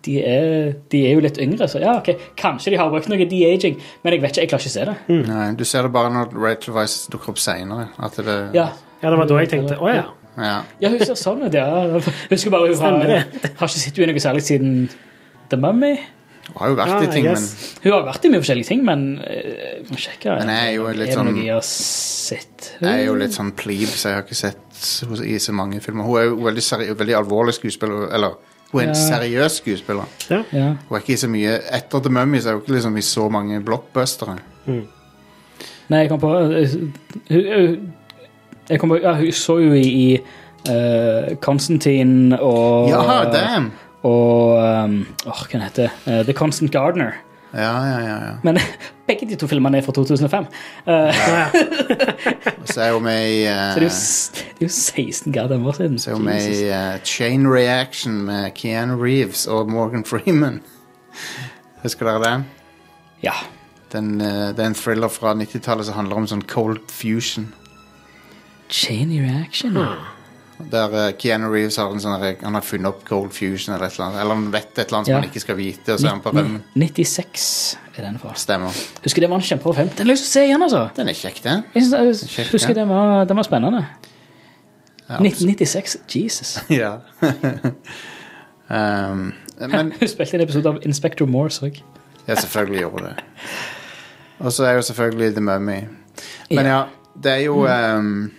[0.07, 3.27] De er, de er jo litt yngre, så ja, ok, kanskje de har brukt noe
[3.29, 5.25] de-aging, men jeg vet ikke, jeg klarer ikke å se det.
[5.27, 7.89] Nei, du ser det bare når Rachel Weisz dukker opp seinere.
[8.15, 8.69] Det Ja,
[9.03, 10.05] Ja, det var da jeg tenkte å ja.
[10.39, 10.55] ja.
[10.81, 11.67] Ja, hun ser sånn ut, ja.
[12.31, 14.89] Husker bare hun har, har ikke sett henne i noe særlig siden
[15.51, 15.97] The Mummy.
[16.49, 17.49] Hun har jo vært Ja, i I ting, men.
[17.85, 20.39] Hun har vært i mye forskjellige ting, men uh, må sjekke.
[20.41, 22.71] Men jeg er jo litt sånn- jeg har sett?
[22.81, 25.83] jeg er jo litt sånn plebe, så jeg har ikke sett henne i så mange
[25.85, 26.07] filmer.
[26.07, 28.09] Hun er jo veldig, seri veldig alvorlig skuespiller.
[28.17, 28.39] Eller
[28.73, 30.05] hun er en seriøs skuespiller.
[30.31, 30.43] ja.
[30.53, 30.69] Ja.
[30.89, 33.05] Hun er ikke i så mye Etter The Mummy så er hun ikke liksom i
[33.07, 34.39] så mange blockbustere.
[35.89, 36.75] Nei, jeg kom på eh,
[38.69, 40.19] Jeg kom på, ja, Hun så jo i, i
[40.69, 43.73] eh, Constantine og Ja, damn!
[44.07, 45.91] Og um, oh, hva heter det?
[46.07, 47.17] Uh, The Constant Gardener.
[47.53, 48.17] Ja, ja, ja.
[48.27, 48.33] ja.
[48.43, 48.59] Men
[49.09, 50.47] begge de to filmene er fra 2005.
[50.87, 51.49] Ja.
[52.61, 53.95] Og så er hun med i uh, så det er, jo,
[54.59, 55.99] det er jo 16 goddamn år siden.
[55.99, 60.61] Så er hun med i uh, Chain Reaction med Keanu Reeves og Morgan Freeman.
[61.83, 62.45] Husker dere den?
[63.23, 63.33] Ja.
[63.93, 67.53] den uh, det er en thriller fra 90-tallet som handler om sånn cold fusion.
[68.69, 69.79] Chain reaction.
[70.59, 73.95] Der eh, Keanu Reeves har en sånn Han har funnet opp cold fusion eller et
[73.95, 74.21] eller annet.
[74.23, 75.21] Eller han vet et eller annet som Ja.
[75.21, 76.63] han ikke skal vite, og så er han på rømmen.
[76.75, 78.35] 96 er den fra.
[78.35, 78.81] Stemmer.
[79.05, 79.89] Husker det var en kjempebra film.
[79.89, 80.83] Den har jeg lyst til å se igjen, altså.
[80.97, 81.65] Den er kjekk, den.
[81.75, 82.81] Jeg, synes, jeg Kjekt, husker ja.
[82.81, 83.85] den var, den var spennende.
[85.09, 85.97] Ja, 1996.
[86.15, 86.59] Jesus.
[86.81, 86.99] ja.
[88.69, 91.79] um, men Hun spilte en episode av Inspector Morse òg.
[92.29, 93.15] Ja, selvfølgelig gjorde det.
[94.39, 95.79] Og så er jo selvfølgelig The Mummy.
[96.51, 96.83] Men ja,
[97.23, 98.31] det er jo um,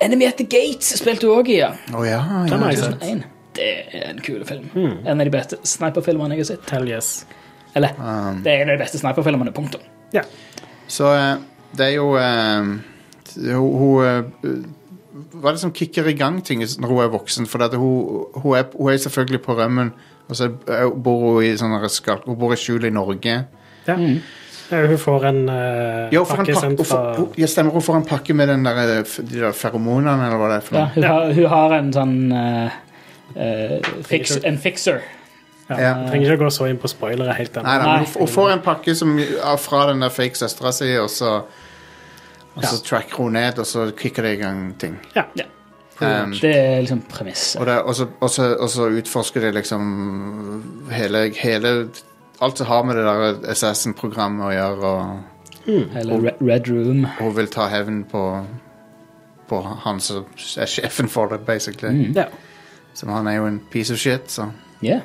[0.00, 1.58] Enemy at the Gates spilte hun òg i.
[1.60, 1.72] ja.
[1.94, 2.76] Å ja, Den har ja.
[2.76, 3.30] jeg sett.
[3.54, 4.68] Det er en kul film.
[5.06, 6.70] En av de beste sniperfilmene jeg har sett.
[6.74, 7.26] Hell yes.
[7.74, 9.52] Eller, Um, det er en av de beste sniperfilmene.
[9.54, 9.82] Punktum.
[10.14, 10.22] Ja.
[10.86, 11.36] Så eh,
[11.74, 12.74] det er jo um,
[13.34, 14.50] Hun, eh,
[15.34, 17.46] Hva er det som kicker i gang ting når hun er voksen?
[17.50, 19.90] For at hun, hun, er, hun er selvfølgelig på rømmen,
[20.28, 20.50] og så
[20.94, 21.74] bor hun i sånn
[22.26, 23.44] Hun bor i skjul i Norge.
[23.86, 23.98] ja.
[23.98, 24.18] Eh,
[24.70, 27.00] Hun får en uh, Ja, får en pakke sendt fra
[27.36, 30.48] ja, stemmer, hun får en pakke med den der, eh, de der feromonene, eller hva
[30.52, 32.78] det er for Ja, hun, hun, har, hun har en sånn uh,
[33.34, 35.02] eh, fix, En fixer.
[35.68, 35.76] ja.
[35.80, 35.92] Ja.
[36.08, 37.66] Trenger ikke å gå så inn på spoilere helt ennå.
[37.68, 37.98] nei, men Nei.
[38.06, 39.12] hun, hun får en pakke som,
[39.60, 41.36] fra den der fake søstera si, og så
[42.54, 44.94] og så tracker hun ned, og så kicker det i gang ting.
[45.16, 45.24] Ja.
[45.34, 45.48] Ja.
[45.98, 47.60] Um, Det er liksom premisset.
[47.60, 51.74] Og, og så utforsker de liksom hele, hele
[52.44, 57.06] Alt som har med det der Assassin-programmet å gjøre, og Eller Red, Red Room.
[57.18, 58.24] hun vil ta hevn på
[59.48, 60.24] På han som
[60.60, 62.10] er sjefen for det, basically.
[62.16, 62.24] Ja.
[62.94, 64.50] Som han er jo en piece of shit, så
[64.84, 65.00] Yeah.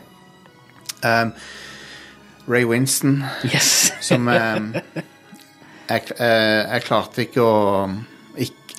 [1.04, 1.34] um,
[2.48, 3.92] Ray Winston, Yes.
[4.02, 4.74] som um,
[5.90, 7.90] jeg, eh, jeg klarte ikke å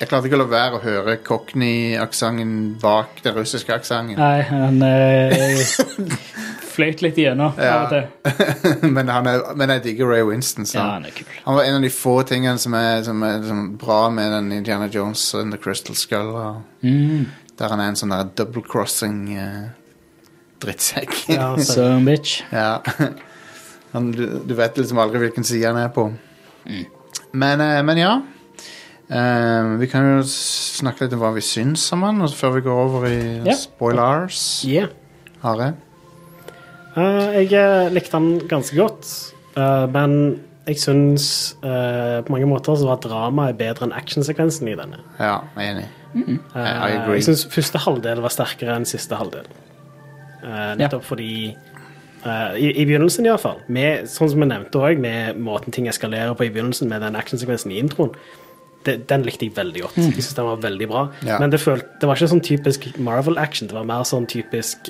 [0.01, 4.17] Jeg klarte ikke å la være å høre Cockney-aksenten bak den russiske aksenten.
[4.17, 6.15] Nei, han uh,
[6.71, 7.83] fløyt litt igjennom Ja.
[8.95, 10.65] men, han er, men jeg digger Ray Winston.
[10.65, 10.79] Så.
[10.79, 11.27] Ja, han er kul.
[11.45, 14.51] Han var en av de få tingene som er, som er sånn bra med den
[14.61, 16.33] Indiana Jones and The Crystal Skull.
[16.85, 17.29] Mm.
[17.59, 19.69] Der han er en sånn der double-crossing eh,
[20.63, 21.15] drittsekk.
[21.33, 22.41] Ja, så, bitch.
[22.53, 22.79] Ja.
[23.91, 26.07] Han, du, du vet liksom aldri hvilken side han er på.
[27.31, 28.15] Men, eh, men ja.
[29.11, 32.77] Uh, vi kan jo snakke litt om hva vi syns om han, før vi går
[32.85, 33.57] over i yeah.
[33.59, 34.39] spoilers.
[34.63, 34.87] yeah.
[35.43, 35.73] Are?
[36.97, 39.07] Eh, jeg eh, likte den ganske godt,
[39.55, 41.25] uh, men jeg syns
[41.63, 44.99] uh, på mange måter så var dramaet bedre enn actionsekvensen i denne.
[45.17, 45.87] Ja, jeg er enig.
[46.11, 47.15] I, I Eh, agree.
[47.19, 49.47] Jeg syns første halvdel var sterkere enn siste halvdel.
[50.43, 53.61] Eh, nettopp fordi eh, i, I begynnelsen, iallfall.
[54.11, 57.71] Sånn som vi nevnte òg, med måten ting eskalerer på i begynnelsen, med den actionsekvensen
[57.71, 58.11] i introen.
[58.83, 59.97] Det, den likte jeg veldig godt.
[60.01, 61.05] Jeg synes den var veldig bra.
[61.23, 61.37] Ja.
[61.39, 63.69] Men det, følte, det var ikke sånn typisk Marvel-action.
[63.69, 64.89] Det var mer sånn typisk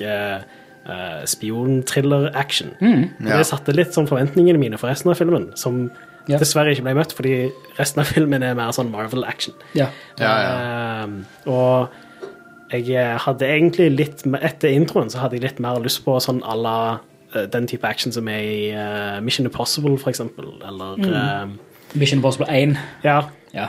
[0.88, 2.72] uh, spionthriller-action.
[2.80, 3.38] Ja.
[3.38, 5.90] Det satte litt sånn forventningene mine for resten av filmen, som
[6.28, 6.38] Ja.
[6.38, 9.54] dessverre ikke ble møtt, fordi resten av filmen er mer sånn Marvel-action.
[9.74, 9.88] Ja.
[10.20, 11.04] Ja, ja.
[11.04, 11.88] Um, og
[12.72, 16.54] jeg hadde egentlig litt Etter introen så hadde jeg litt mer lyst på sånn à
[16.56, 16.76] la
[17.34, 20.52] uh, den type action som er i eh, Mission Impossible, for eksempel.
[20.68, 21.46] Eller eh,
[21.94, 22.76] Mission Impossible 1.
[23.04, 23.22] Ja.
[23.52, 23.68] Ja.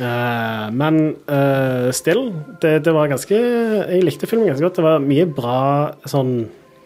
[0.00, 2.30] Eh, men uh, still,
[2.62, 4.78] det, det var ganske Jeg likte filmen ganske godt.
[4.78, 5.60] Det var mye bra
[6.08, 6.32] sånn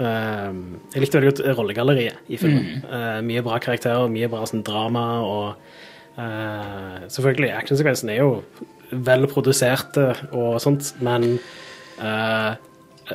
[0.00, 0.50] uh,
[0.94, 2.82] Jeg likte veldig godt rollegalleriet i filmen.
[2.84, 5.72] Eh, mye bra karakterer, mye bra sånn drama og
[6.14, 8.28] Selvfølgelig, actionsekvensen er jo
[9.02, 11.24] vel produserte og sånt, men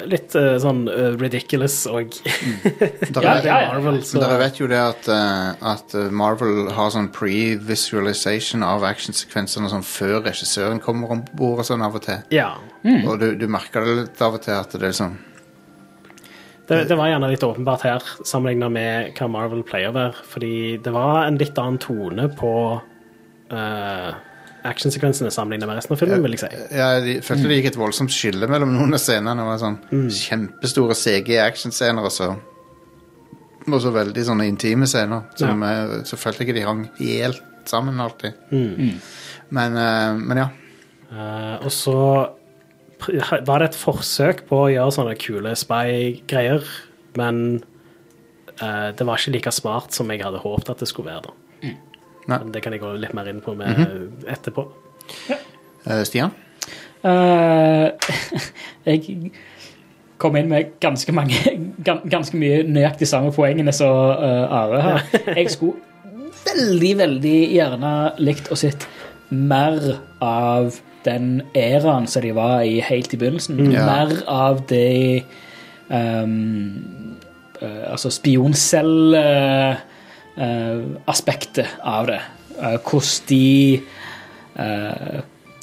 [0.10, 2.14] litt uh, sånn uh, ridiculous og
[3.16, 3.72] Dere, Ja, ja, ja.
[3.74, 9.72] Marvel, så dere vet jo det at, uh, at Marvel har sånn pre-visualization av actionsekvensene
[9.72, 12.22] sånn før regissøren kommer om bord og sånn av og til.
[12.36, 12.52] Ja.
[12.86, 15.18] Og du, du merker det litt av og til at det er sånn
[16.70, 20.26] Det, det var gjerne litt åpenbart her, sammenlignet med hva Marvel pleier å være.
[20.30, 20.54] Fordi
[20.86, 24.12] det var en litt annen tone på uh,
[24.68, 26.64] actionsekvensene sammenlignet med resten av filmen, vil jeg si.
[26.76, 29.38] Ja, de følte det gikk et voldsomt skille mellom noen av scenene.
[29.40, 32.34] Det var sånn kjempestore CG-actionscener, og så
[33.70, 35.28] Og så veldig sånne intime scener.
[35.38, 36.00] Som, ja.
[36.08, 38.34] så følte jeg ikke de hang helt sammen alltid.
[39.54, 40.48] Men, eh, men ja.
[41.12, 41.98] Uh, og så
[43.46, 46.66] var det et forsøk på å gjøre sånne kule spy-greier,
[47.18, 47.62] men
[48.62, 51.30] uh, det var ikke like smart som jeg hadde håpet at det skulle være.
[51.30, 51.38] da.
[52.30, 52.40] Nei.
[52.44, 53.80] Men Det kan jeg gå litt mer inn på med
[54.30, 54.68] etterpå.
[55.86, 56.34] Eh, Stian?
[57.00, 57.90] Uh,
[58.90, 59.32] jeg
[60.20, 61.38] kom inn med ganske mange
[61.80, 65.06] Ganske mye nøyaktig samme poengene som uh, Are her.
[65.40, 65.80] Jeg skulle
[66.44, 68.84] veldig, veldig gjerne likt å sett
[69.30, 69.80] mer
[70.24, 73.60] av den æraen som de var i helt i begynnelsen.
[73.72, 73.86] Ja.
[73.88, 75.24] Mer av det
[75.88, 77.16] um,
[77.60, 78.12] Altså
[80.36, 82.22] spioncell-aspektet av det.
[82.60, 83.82] Eh, hvordan de
[84.60, 85.20] eh,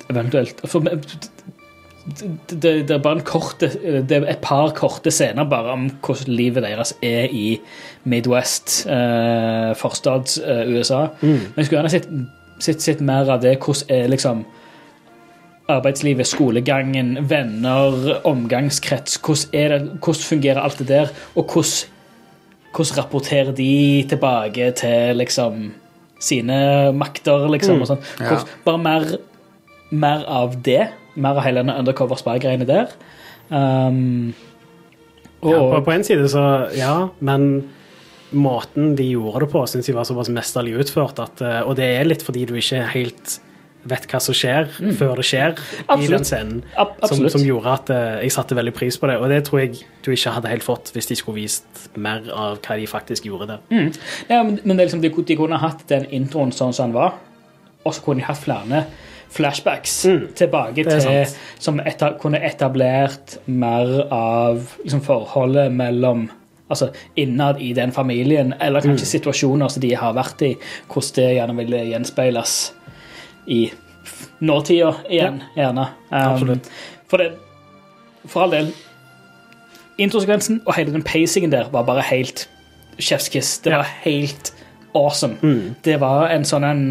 [0.08, 0.62] eventuelt
[2.06, 3.66] det, er bare en korte,
[4.06, 7.58] det er et par korte scener bare om hvordan livet deres er i
[8.04, 11.08] Midwest, eh, forstads eh, USA.
[11.20, 12.06] Men jeg skulle gjerne sett,
[12.62, 13.58] sett, sett mer av det.
[13.58, 14.44] Hvordan er liksom
[15.68, 19.18] arbeidslivet, skolegangen, venner, omgangskrets.
[19.18, 21.10] Hvordan, det, hvordan fungerer alt det der?
[21.34, 21.90] Og hvordan,
[22.74, 25.70] hvordan rapporterer de tilbake til liksom
[26.22, 26.58] sine
[26.96, 27.82] makter, liksom?
[27.84, 28.02] Og sånn.
[28.20, 28.40] Ja.
[28.64, 29.06] Bare mer,
[29.92, 30.88] mer av det.
[31.16, 32.92] Mer av hele denne undercover spy-greiene der.
[33.48, 34.34] Um,
[35.40, 36.42] og, Ja, på, på en side så
[36.74, 37.66] ja, men
[38.36, 41.20] måten de gjorde det på, syns jeg var såpass mesterlig utført.
[41.22, 43.36] At, eh, og det er litt fordi du ikke helt
[43.88, 44.68] vet hva som skjer
[44.98, 46.06] før det skjer i Mm.
[46.10, 46.62] Den scenen.
[47.06, 49.16] Som, som gjorde at eh, jeg satte veldig pris på det.
[49.22, 52.58] Og det tror jeg du ikke hadde helt fått hvis de skulle vist mer av
[52.62, 53.92] hva de faktisk gjorde der.
[54.28, 57.14] Ja, men, men det liksom, de, de kunne hatt den introen sånn som den var,
[57.86, 58.84] og så kunne de hatt flere
[59.36, 60.02] flashbacks
[60.38, 60.90] tilbake Mm.
[60.92, 61.36] Er til.
[61.58, 66.28] Som eta, kunne etablert mer av liksom, forholdet mellom
[66.66, 68.96] Altså innad i den familien, eller Mm.
[68.96, 70.56] kanskje situasjoner som de har vært i,
[70.90, 72.54] hvordan det gjerne ville gjenspeiles
[73.46, 73.60] i
[74.38, 75.88] nåtida igjen, gjerne.
[76.10, 76.70] Um, Absolutt.
[77.10, 77.32] For det
[78.26, 78.72] For all del
[80.02, 82.48] Introsekvensen og hele den pacingen der var bare helt
[82.98, 83.58] chef's kiss.
[83.64, 84.52] Det var helt
[84.94, 85.36] awesome.
[85.84, 86.84] Det var en sånn en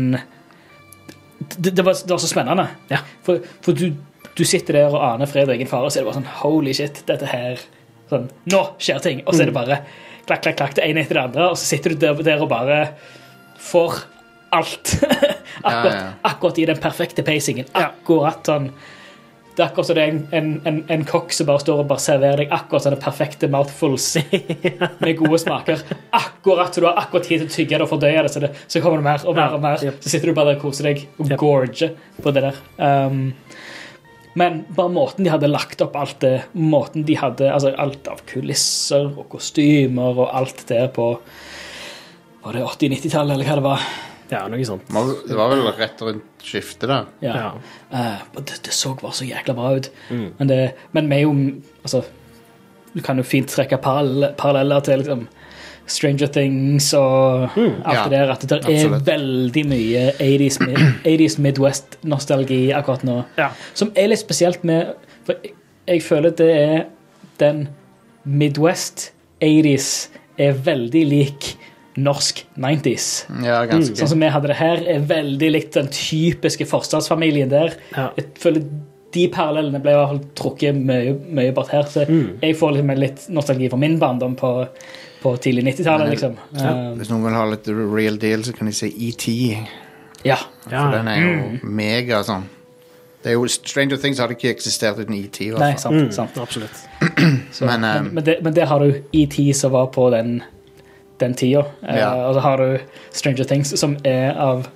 [1.58, 2.68] det, det, var, det var så spennende.
[2.90, 3.02] Ja.
[3.26, 3.92] For, for du,
[4.38, 6.34] du sitter der og aner fred og egen fare, og så er det bare sånn
[6.42, 7.62] Holy shit, dette her
[8.10, 9.22] sånn, Nå skjer ting!
[9.26, 9.82] Og så er det bare
[10.26, 12.50] klakk, klakk, klakk, det ene etter det andre, og så sitter du der, der og
[12.50, 12.80] bare
[13.62, 14.02] får
[14.58, 14.96] alt.
[15.64, 16.12] akkurat, Ja, ja.
[16.32, 17.68] akkurat i den perfekte pacingen.
[17.74, 18.70] Akkurat sånn
[19.56, 21.86] det er akkurat som det er en, en, en, en kokk som bare står og
[21.88, 24.10] bare serverer deg akkurat sånne perfekte mouthfuls
[25.06, 25.80] med gode smaker.
[26.12, 28.50] Akkurat så du har akkurat tid til å tygge det og fordøye det, så, det,
[28.68, 29.56] så kommer det mer og mer.
[29.56, 29.80] og mer.
[30.04, 31.38] Så sitter du bare der og koser deg og Yep.
[31.40, 31.94] gorger
[32.26, 32.60] på det der.
[32.84, 33.22] Um,
[34.36, 38.26] men bare måten de hadde lagt opp alt det, måten de hadde altså alt av
[38.28, 41.14] kulisser og kostymer og alt der på
[42.44, 43.88] Var det 80-90-tallet, eller hva det var?
[44.32, 44.88] Ja, noe sånt.
[44.88, 47.06] Det var- Det var vel rett rundt skiftet, da.
[47.22, 47.36] Ja.
[47.36, 47.52] Ja.
[47.94, 49.90] Uh, det, det så bare så jækla bra ut.
[50.10, 51.34] Men, det, men vi er jo
[51.84, 52.04] Altså,
[52.96, 55.28] du kan jo fint trekke parallell- paralleller til liksom
[55.88, 57.84] Stranger Things og alt Mm.
[57.94, 58.32] Ja, det der.
[58.32, 59.06] At det der er absolutt.
[59.06, 63.24] veldig mye 80s, mid- 80s Midwest-nostalgi akkurat nå.
[63.38, 63.50] Ja.
[63.74, 65.54] Som er litt spesielt med For jeg,
[65.88, 66.86] jeg føler det er
[67.40, 67.68] den
[68.26, 69.12] Midwest
[69.42, 70.10] 80s
[70.40, 71.56] er veldig lik
[71.98, 73.06] norsk 90s.
[73.46, 73.96] Ja, ganske.
[73.96, 77.76] Sånn som vi hadde det her, er veldig likt den typiske forstadsfamilien der.
[77.96, 78.10] Ja.
[78.18, 78.66] Jeg føler
[79.16, 79.94] de parallellene ble
[80.36, 81.84] trukket mye, mye bort her.
[81.88, 82.40] Så Mm.
[82.42, 84.68] jeg får liksom litt nostalgi for min barndom på,
[85.24, 86.36] på tidlig 90-tallet, liksom.
[86.60, 89.28] Um, Hvis noen vil ha litt real deal, så kan de si ET.
[90.26, 90.38] ja.
[90.70, 92.44] Ja, For den er jo mega sånn.
[93.24, 95.40] Det er jo, Stranger Things hadde ikke eksistert uten ET.
[95.58, 95.96] Nei, sant.
[95.96, 96.36] Mm, sant.
[96.38, 96.76] absolutt.
[97.56, 100.44] Så, Men, men, um, men, det, men det har du ET som var på den,
[101.20, 101.66] den tida.
[101.88, 102.12] Eh, Ja.
[102.28, 102.80] og så har du
[103.12, 104.68] Stranger Things, som er av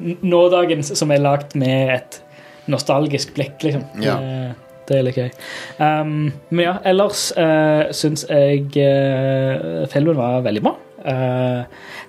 [0.00, 2.20] nådagens, som er lagd med et
[2.66, 3.84] nostalgisk blikk, liksom.
[4.02, 4.16] Ja.
[4.18, 4.52] Eh,
[4.88, 5.30] det er litt gøy.
[5.78, 10.74] Um, men ja, ellers uh, syns jeg uh, filmen var veldig bra.
[11.04, 11.64] Uh,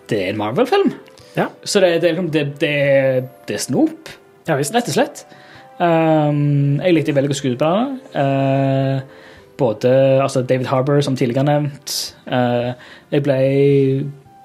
[0.10, 0.94] det er en Marvel-film,
[1.36, 4.10] Ja, så det, det, liksom- det, det, det er snop
[4.48, 5.24] ja rett og slett.
[5.80, 7.96] Um, jeg likte veldig godt skuespillerne.
[8.14, 9.25] Uh,
[9.58, 12.16] både altså David Harbour, som tidligere nevnt.
[12.28, 12.74] Uh,
[13.12, 13.40] jeg ble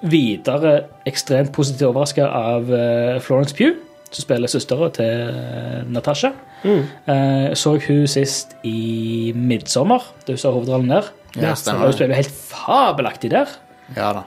[0.01, 0.75] videre
[1.09, 3.77] ekstremt positivt overraska av uh, Florence Pugh,
[4.11, 6.33] som spiller søstera til uh, Natasha.
[6.63, 6.83] Mm.
[7.07, 11.11] Uh, så hun sist i 'Midtsommer', da hun så hovedrollen der.
[11.35, 13.47] Ja, Hun spiller helt fabelaktig der.
[13.95, 14.21] Ja da.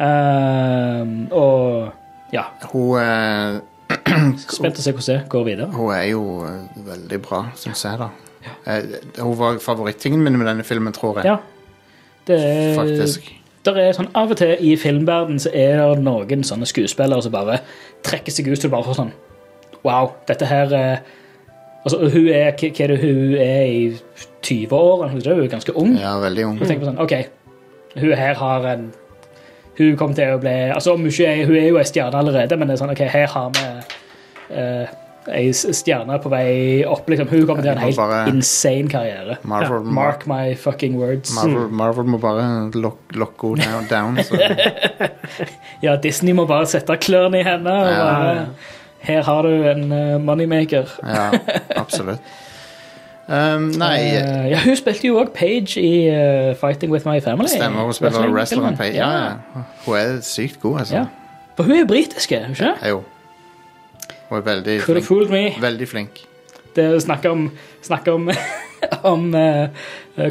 [1.03, 1.89] Um, og
[2.33, 2.43] ja,
[2.73, 3.61] Hun, uh,
[4.57, 5.69] spent å se hvordan det går videre.
[5.73, 8.09] hun er jo eh, veldig bra, syns jeg, da.
[8.67, 11.33] Eh, hun var favorittingen min med denne filmen, tror jeg.
[11.33, 11.37] Ja.
[12.27, 13.33] Det er, Faktisk.
[13.65, 17.33] Der er sånn, Av og til i filmverden så er det noen sånne skuespillere som
[17.33, 17.61] bare
[18.05, 19.13] trekker seg ut til bare for sånn
[19.85, 20.99] Wow, dette her er
[21.85, 23.81] Altså, hun er, hva er det hun er i
[24.41, 25.11] 20-årene?
[25.13, 25.91] Hun er ganske ung.
[26.01, 26.61] Ja, veldig ung.
[26.65, 27.13] Sånn, ok,
[27.99, 28.87] hun her har en
[29.77, 32.81] Hun kommer til å bli altså hun er jo ei stjerne allerede, men det er
[32.85, 33.65] sånn, ok, her har vi
[34.55, 34.93] uh,
[35.33, 37.09] ei stjerne på vei opp.
[37.09, 37.29] liksom.
[37.31, 39.37] Hun kommer til en helt bare- insane karriere.
[39.43, 41.35] Marvel, Mark my fucking words.
[41.35, 44.19] Marvel, Marvel må bare lok- lokke henne down.
[45.83, 47.71] Ja, Disney må bare sette klørne i henne.
[47.73, 48.05] Og Ja.
[48.05, 48.47] bare,
[49.05, 50.89] her har du en uh, moneymaker.
[51.05, 51.31] Ja,
[51.77, 52.19] absolutt.
[53.29, 57.49] Um, nei, uh, ja, hun spilte jo òg Page i uh, Fighting With My Family.
[57.49, 57.85] stemmer.
[57.85, 58.77] Hun spiller Wrestling-filmen.
[58.77, 58.95] Page.
[58.97, 59.63] Ja, ja.
[59.87, 60.95] Hun er sykt god, altså.
[60.95, 61.05] Ja.
[61.57, 62.73] For hun er britisk, er hun ikke?
[62.83, 63.03] Ja, Jo.
[64.29, 65.09] Hun er veldig Could have flink.
[65.09, 65.45] fooled me.
[65.63, 66.23] Veldig flink.
[66.75, 67.47] Det er snakk om,
[67.87, 68.31] snakk om,
[69.13, 69.69] om uh,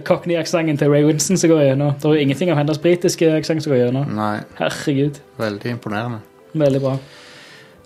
[0.03, 1.93] Cockney-aksenten til Ray Winston som går gjennom.
[2.01, 4.10] Det er jo ingenting av hennes britiske aksent som går gjennom.
[4.17, 5.21] Nei, Herregud.
[5.39, 6.19] veldig imponerende.
[6.53, 6.97] Veldig bra.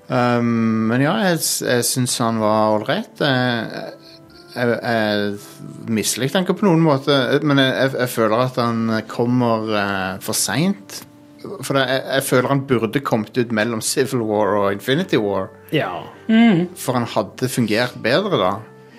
[0.08, 3.20] Um, men ja, jeg, jeg syns han var ålreit.
[3.22, 3.92] Jeg,
[4.56, 8.80] jeg, jeg mislikte han ikke på noen måte, men jeg, jeg, jeg føler at han
[9.12, 11.02] kommer eh, for seint.
[11.64, 15.50] For jeg, jeg føler han burde kommet ut mellom Civil War og Infinity War.
[15.76, 15.90] Ja.
[16.76, 18.52] For han hadde fungert bedre da.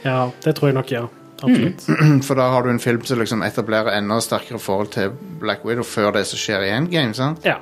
[0.05, 1.07] ja, det tror jeg nok, ja.
[1.39, 1.85] Absolutt.
[2.27, 5.87] For da har du en film som liksom etablerer enda sterkere forhold til Black Widow
[5.87, 7.15] før det som skjer i Endgame.
[7.15, 7.45] sant?
[7.47, 7.61] Ja.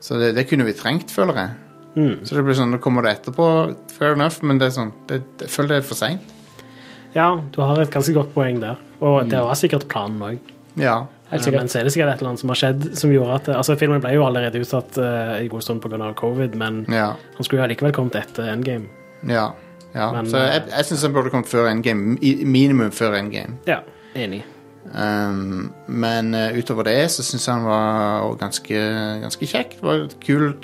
[0.00, 1.56] Så det, det kunne vi trengt, føler jeg.
[1.96, 2.12] Mm.
[2.22, 3.48] Så det blir sånn, nå kommer det etterpå,
[3.96, 6.34] fair enough, men det er sånn, det, jeg føler det er for seint.
[7.16, 8.78] ja, du har et ganske godt poeng der.
[9.02, 10.52] Og det var sikkert planen òg.
[10.78, 11.00] Ja.
[11.30, 13.48] Helt Men så er det sikkert et eller annet som har skjedd som gjorde at
[13.52, 16.12] Altså, filmen ble jo allerede utsatt uh, en god stund pga.
[16.16, 17.10] covid, men Ja.
[17.36, 18.86] han skulle jo allikevel kommet etter Endgame.
[19.28, 19.50] Ja.
[19.94, 20.12] ja.
[20.12, 22.16] Men, så jeg, jeg syns han burde kommet før endgame.
[22.44, 23.58] Minimum før endgame.
[23.66, 23.80] Ja,
[24.16, 24.44] enig.
[24.94, 28.78] Um, men uh, utover det så syns jeg han var ganske,
[29.20, 29.74] ganske kjekk.
[29.80, 30.54] Det var et kul,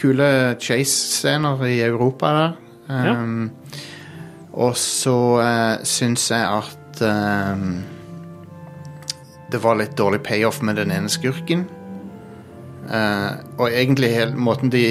[0.00, 2.56] kule chase-scener i Europa der.
[2.88, 3.50] Um,
[4.52, 7.84] Og så uh, syns jeg at um,
[9.50, 11.66] det var litt dårlig payoff med den ene skurken.
[12.88, 14.84] Uh, og egentlig hele måten de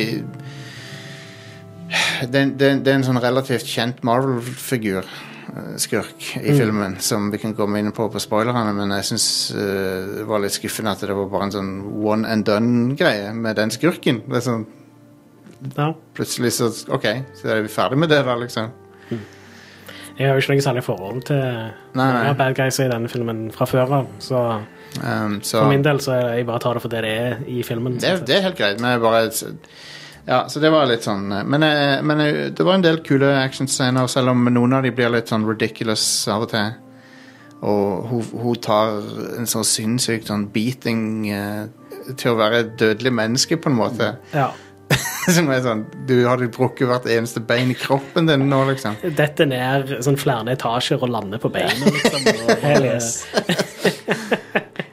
[2.28, 7.80] det, er en sånn relativt kjent Marvel-figur, uh, skurk, i filmen, som vi kan komme
[7.82, 11.48] inn på på spoilerne, men jeg syns det var litt skuffende at det var bare
[11.48, 11.72] en sånn
[12.04, 14.22] one and done-greie med den skurken.
[14.28, 14.68] Det er sånn,
[15.74, 15.94] Ja.
[16.14, 17.08] plutselig så OK,
[17.40, 18.70] så er vi ferdig med det, da, liksom.
[20.18, 21.42] Jeg har jo ikke noe særlig forhold til
[21.98, 22.34] Nei, nei.
[22.38, 24.48] bad guys i denne filmen fra før av, så
[24.98, 27.12] Um, så for min del så er det, jeg bare tar det for det det
[27.12, 28.00] er i filmen.
[28.02, 29.30] det, det er helt greit, men jeg bare
[30.28, 33.02] Ja, så det var litt sånn eh, Men, eh, men eh, det var en del
[33.06, 36.72] kule actionscener, selv om noen av de blir litt sånn ridiculous av og til.
[37.68, 38.98] Og hun, hun tar
[39.38, 41.68] en sånn sinnssyk sånn beating eh,
[42.16, 44.12] til å være et dødelig menneske, på en måte.
[44.34, 44.50] Ja.
[45.36, 48.94] Som er sånn Du hadde brukket hvert eneste bein i kroppen din nå, liksom.
[49.18, 52.22] Dette ned sånn flere etasjer og lander på beina, liksom.
[52.48, 52.54] Og.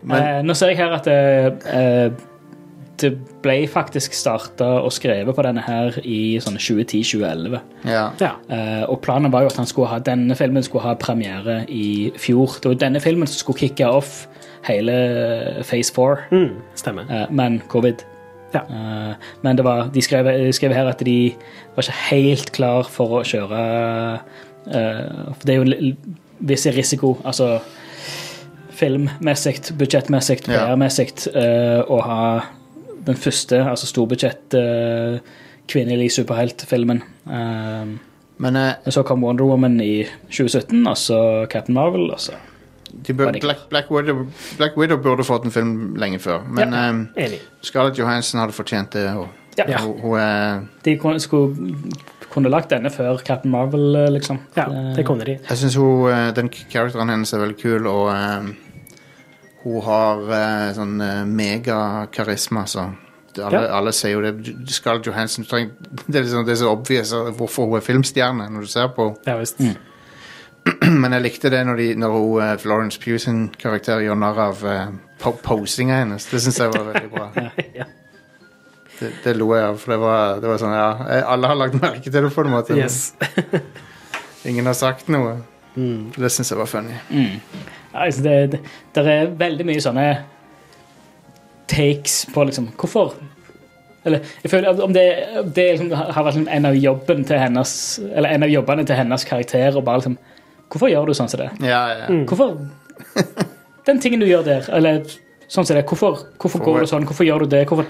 [0.04, 1.18] Men, Eh, nå ser jeg her at det,
[1.72, 2.08] eh,
[3.00, 3.10] det
[3.42, 7.56] ble faktisk starta og skrevet på denne her i sånn 2010-2011.
[7.88, 8.04] Ja.
[8.20, 8.32] Ja.
[8.52, 12.12] Eh, og planen var jo at han skulle ha, denne filmen skulle ha premiere i
[12.20, 12.58] fjor.
[12.60, 14.26] Det var denne filmen som skulle kicke off
[14.68, 14.94] hele
[15.66, 17.04] Phase 4, Mm, stemmer.
[17.10, 17.98] eh, men covid.
[18.54, 18.62] Ja.
[18.70, 21.34] Eh, men det var, de skrev, skrev her at de
[21.74, 23.62] var ikke helt klar for å kjøre
[24.70, 25.94] eh, For det er jo
[26.44, 27.58] viss risiko, altså
[28.74, 30.42] filmmessig, budsjettmessig.
[30.46, 32.22] PR-messig, eh, å ha
[33.04, 34.56] den første, altså storbudsjett
[35.68, 37.02] kvinnelig superheltfilmen.
[37.28, 37.98] Men
[38.38, 38.58] men
[38.92, 41.20] så kom Wonder Woman i 2017, og så
[41.52, 42.40] Captain Marvel, og så
[43.06, 44.26] de bør, Black, Black, Widow,
[44.56, 46.42] Black Widow burde fått en film lenge før.
[46.48, 46.90] Men Ja.
[46.90, 47.08] um,
[47.62, 49.08] Scarlett Johansson hadde fortjent det.
[49.16, 49.28] Og,
[49.58, 49.78] Ja.
[49.78, 51.54] Hun, hun uh, De kunne, skulle,
[52.32, 54.38] kunne lagt denne før Captain Marvel, eh, liksom.
[54.56, 55.38] Ja, Eh, det kunne de.
[55.48, 55.76] Jeg syns
[56.34, 58.54] den karakteren hennes er veldig kul, og eh,
[59.64, 62.90] hun har uh, sånn uh, megakarisma, så
[63.38, 63.76] alle, Ja.
[63.78, 64.52] alle sier jo det.
[64.70, 65.70] Scarlett Johansson trenger,
[66.08, 68.88] det, er liksom, det er så obvious uh, hvorfor hun er filmstjerne, når du ser
[68.96, 69.60] på Ja visst.
[71.02, 74.40] Men jeg likte det når, de, når hun, eh, Florence Pugh sin karakter gjør narr
[74.46, 74.86] av uh,
[75.20, 76.26] po posinga hennes.
[76.30, 77.28] Det syns jeg var veldig bra.
[77.80, 77.90] Ja.
[78.94, 81.58] Det, det lo jeg av, for det var, det var sånn Ja, eh, alle har
[81.58, 82.76] lagt merke til det på en måte.
[82.78, 83.16] Yes.
[84.48, 85.40] Ingen har sagt noe.
[85.74, 86.12] Mm.
[86.14, 86.94] Det syns jeg var funny.
[87.10, 88.60] Ja, altså det,
[88.94, 90.06] det, er veldig mye sånne
[91.70, 93.16] takes på liksom Hvorfor?
[94.04, 95.04] Eller jeg føler om det,
[95.40, 97.74] om det liksom har vært liksom en av jobben til hennes
[98.12, 100.18] Eller en av jobbene til hennes karakter og bare liksom
[100.74, 101.50] Hvorfor gjør du sånn som det?
[101.62, 102.06] Ja, ja.
[102.26, 102.56] Hvorfor
[103.86, 105.02] Den tingen du gjør der, eller
[105.46, 107.04] sånn som det, hvorfor, hvorfor For- går du sånn?
[107.06, 107.60] Hvorfor gjør du det?
[107.70, 107.86] Hvorfor,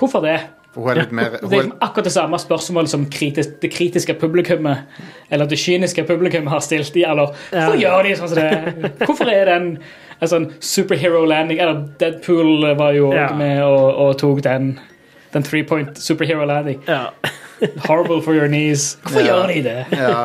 [0.00, 0.38] hvorfor det?
[0.74, 3.68] Hun er litt mer Det hun er er, akkurat det samme spørsmålet som kritisk, det
[3.74, 4.78] kritiske publikummet
[5.30, 7.26] eller det kyniske publikummet har stilt De, eller.
[7.50, 7.80] Hvorfor Ja.
[7.90, 8.52] gjør de sånn som det?
[9.02, 9.66] Hvorfor er den
[10.22, 11.58] en sånn superhero landing?
[11.60, 13.28] Eller Deadpool var jo Ja.
[13.36, 14.78] med og, og tok den.
[15.32, 16.80] Den three point superhero landing.
[16.88, 17.10] Ja.
[17.86, 18.96] Horrible for your knees.
[19.04, 19.34] Hvorfor Ja.
[19.34, 19.86] gjør de det?
[19.92, 20.24] ja.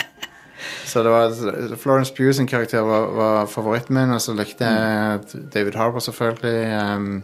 [0.90, 4.64] Eh, Så det var Florence Pugh sin karakter var, var favoritten min, og så likte
[4.64, 5.20] jeg
[5.54, 6.66] David Harbour selvfølgelig.
[6.96, 7.22] Um,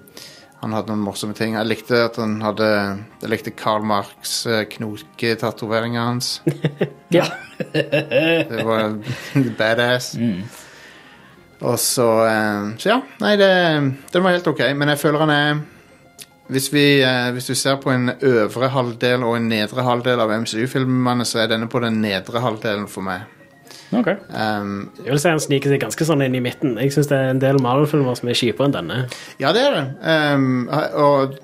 [0.62, 1.54] han hadde noen morsomme ting.
[1.54, 2.68] Jeg likte at han hadde
[3.22, 6.42] Jeg likte Karl Marx knoketatoveringer knoketatoveringa hans.
[7.18, 7.26] ja.
[8.50, 8.96] Det var
[9.58, 10.16] badass.
[11.60, 13.50] Og så eh, Så ja, nei, det,
[14.12, 14.62] den var helt ok.
[14.76, 15.64] Men jeg føler han er
[16.48, 20.30] hvis, vi, eh, hvis du ser på en øvre halvdel og en nedre halvdel av
[20.44, 23.24] MCU-filmene, så er denne på den nedre halvdelen for meg.
[23.94, 24.08] Ok.
[24.34, 26.74] Um, Jeg vil si han sniker seg ganske sånn inn i midten.
[26.82, 28.96] Jeg syns det er en del Marvel-filmer som er kjipere enn denne.
[29.38, 29.86] ja, det er det.
[30.34, 31.36] Um, og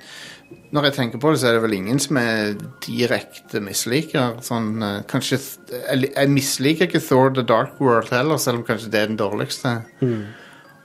[0.73, 2.55] når jeg tenker på det, så er det vel ingen som er
[2.87, 4.39] direkte misliker.
[4.43, 8.91] Sånn, uh, kanskje jeg, jeg misliker ikke Thor The Dark World heller, selv om kanskje
[8.91, 9.77] det er den dårligste.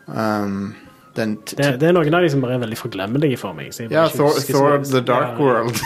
[0.08, 0.76] Um,
[1.18, 3.72] den t- Det, det er noen av de som bare er veldig forglemmelige for meg.
[3.90, 4.78] Ja, Thor, Thor.
[4.86, 5.42] The Dark Ja.
[5.42, 5.80] World.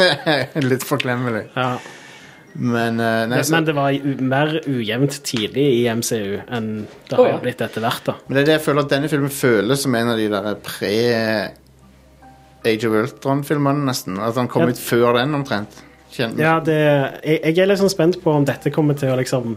[0.70, 1.46] Litt forglemmelig.
[1.56, 1.70] Ja.
[2.56, 7.20] Men, uh, nei, så, Men det var mer ujevnt tidlig i MCU enn det har
[7.20, 7.40] har ja.
[7.42, 8.04] blitt etter hvert.
[8.06, 8.14] da.
[8.26, 10.54] men det er det jeg føler at denne filmen føles som en av de der
[10.64, 10.92] pre
[12.66, 14.16] Age of Ultron-filmene, nesten.
[14.18, 14.72] At han kom Ja.
[14.72, 15.82] ut før den, omtrent.
[16.10, 16.78] Kjenner, Ja, det,
[17.22, 19.56] jeg, jeg er litt sånn spent på om dette kommer til å liksom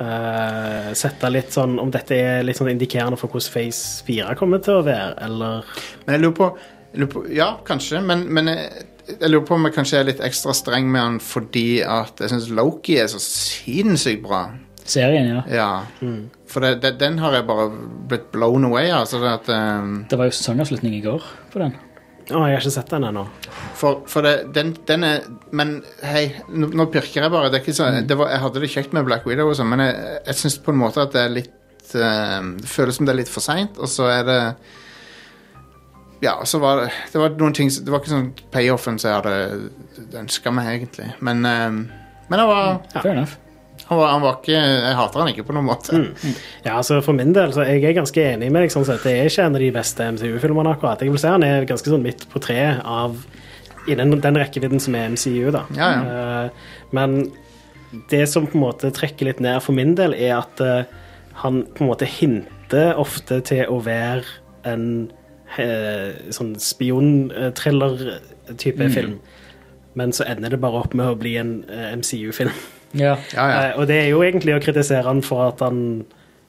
[0.00, 4.62] uh, sette litt sånn Om dette er litt sånn indikerende for hvordan Phase 4 kommer
[4.64, 5.64] til å være, eller
[6.04, 6.50] Men jeg lurer på,
[6.92, 10.08] jeg lurer på Ja, kanskje, men, men jeg, jeg lurer på om jeg kanskje er
[10.10, 14.46] litt ekstra streng med han fordi at jeg syns Loki er så sinnssykt bra.
[14.88, 15.42] Serien, ja.
[15.52, 16.12] Ja.
[16.48, 17.68] For det, det, den har jeg bare
[18.08, 19.04] blitt blown away av.
[19.04, 21.76] Altså det at um, Det var jo sesongavslutning i går på den.
[22.28, 23.24] Å, jeg har ikke sett den ennå.
[23.76, 25.22] For, for det, den, den er
[25.56, 27.52] Men hei, nå, nå pirker jeg bare.
[27.52, 29.70] Det er ikke så, det var, jeg hadde det kjekt med Black Widow, og sånn,
[29.72, 33.08] men jeg, jeg syns på en måte at det er litt uh, Det føles som
[33.08, 34.40] det er litt for seint, og så er det
[36.20, 39.20] Ja, så var det Det var noen ting Det var ikke sånn payoffen som jeg
[39.20, 41.12] hadde ønska meg, egentlig.
[41.22, 41.76] Men, um,
[42.28, 43.36] men han, var, Fair enough.
[43.86, 46.00] han, var, han var ikke Jeg hater han ikke på noen måte.
[46.66, 48.74] Ja, altså For min del så jeg er ganske enig med deg.
[48.74, 49.04] sånn sett.
[49.06, 50.74] Det er ikke en av de beste MCU-filmene.
[50.74, 51.00] akkurat.
[51.06, 53.16] Jeg vil si Han er ganske sånn midt på treet av
[53.88, 55.50] i den, den rekkevidden som er MCU.
[55.54, 55.62] da.
[55.78, 56.50] Ja, Eh,
[56.92, 57.30] men
[58.10, 60.82] det som på en måte trekker litt ned for min del, er at uh,
[61.40, 64.26] han på en måte hinter ofte til å være
[64.68, 64.84] en
[65.56, 69.14] uh, sånn spionthriller-type film.
[69.98, 72.54] Men så ender det bare opp med å bli en eh, MCU-film.
[72.94, 73.16] Ja.
[73.34, 73.56] Ja, ja.
[73.64, 75.78] Eh, og det er jo egentlig å kritisere han for at han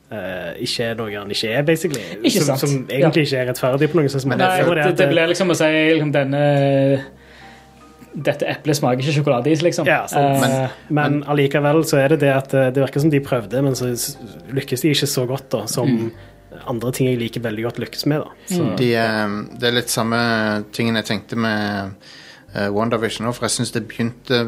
[0.10, 2.02] Uh, ikke er noe han ikke er, basically.
[2.26, 2.64] Ikke som, sant.
[2.64, 4.41] som egentlig ikke er rettferdig på noen slags måte.
[4.41, 6.39] det det, det det blir liksom å si liksom, denne
[8.10, 9.86] Dette eplet smaker ikke sjokoladeis, liksom.
[9.86, 10.41] Ja, sant.
[10.47, 13.78] Eh, Men allikevel så er det det at eh, det virker som de prøvde, men
[13.78, 13.86] så
[14.58, 16.10] lykkes de ikke så godt da, som
[16.72, 18.24] andre ting jeg liker veldig godt lykkes med.
[18.24, 18.55] da.
[18.55, 20.20] Så, De, eh, det er litt samme
[20.76, 21.93] tingen jeg tenkte med
[22.55, 24.43] uh, WandaVision òg, for jeg syns det begynte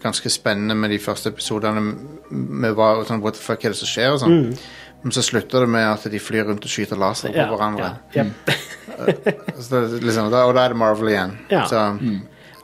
[0.00, 1.82] ganske spennende med de første episodene
[2.30, 4.52] med hva, sånn, what the fuck er det som skjer og sånn.
[5.00, 7.88] Men så slutter det med at de flyr rundt og skyter laser på ja, hverandre.
[8.14, 8.52] ja, yep.
[9.56, 11.32] Så det, er liksom, da, og da er det Marvel igjen.
[11.50, 11.64] Ja.
[11.70, 11.86] Så,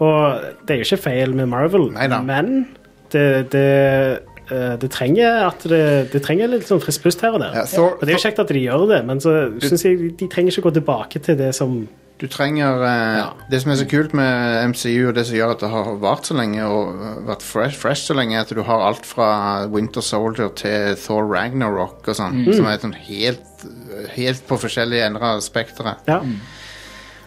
[0.05, 2.21] Og det er jo ikke feil med Marvel, Neida.
[2.27, 2.69] men
[3.15, 5.83] det, det, eh, det trenger at det,
[6.13, 7.55] det trenger litt sånn frisk pust her og der.
[7.63, 10.13] Ja, så, og det er jo kjekt at de gjør det, men så synes jeg
[10.21, 11.81] de trenger ikke gå tilbake til det som
[12.17, 13.27] du trenger eh, Ja.
[13.51, 16.29] Det som er så kult med MCU, og det som gjør at det har vart
[16.29, 20.49] så lenge og vært fresh, fresh så lenge, at du har alt fra Winter Soldier
[20.57, 23.67] til Thor Ragnarok og sånn, som er sånn helt,
[24.15, 25.99] helt på forskjellige endra spektre.
[26.09, 26.23] Ja.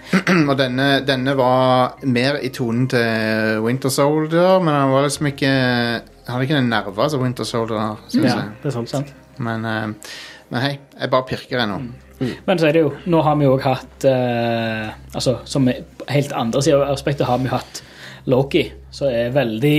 [0.49, 5.49] og denne, denne var mer i tonen til Winter Soldier, men han var liksom ikke
[5.49, 8.51] Han hadde ikke den nerva som Winter Soldier har, syns ja, jeg.
[8.63, 8.91] det er sant.
[8.91, 9.13] Sant.
[9.37, 10.13] Men, eh,
[10.49, 11.79] men hei, jeg bare pirker ennå.
[12.19, 16.33] Men så er det jo Nå har vi jo òg hatt eh, Altså, som helt
[16.35, 17.83] andre siden av aspektet har vi jo hatt
[18.29, 19.77] Loki, som er veldig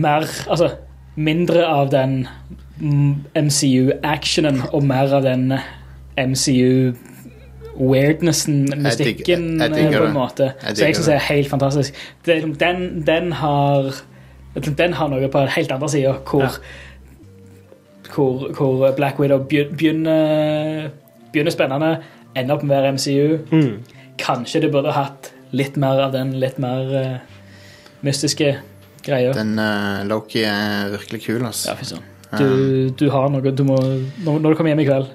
[0.00, 0.70] mer Altså
[1.20, 2.22] mindre av den
[2.80, 5.50] MCU-actionen og mer av den
[7.80, 10.42] MCU-weirdnessen, mystikken, jeg digger eh, på en måte.
[10.42, 11.94] Jeg Så jeg digger syns det er helt fantastisk.
[12.26, 13.92] Liksom- den, den har
[14.76, 16.48] Den har noe på den helt andre sida, hvor Ja.
[18.14, 20.90] hvor, hvor Black Widow begynner,
[21.32, 22.02] begynner spennende,
[22.34, 23.38] ender opp med å være MCU.
[23.52, 23.84] Mm.
[24.18, 27.18] Kanskje det burde hatt litt mer av den litt mer uh,
[28.02, 28.56] mystiske
[29.02, 29.32] greia.
[29.32, 32.00] Den uh, Loki er virkelig kul, altså.
[32.32, 32.38] Ja.
[32.38, 33.76] Du, du har noe du må
[34.22, 35.08] Når når du kommer hjem i kveld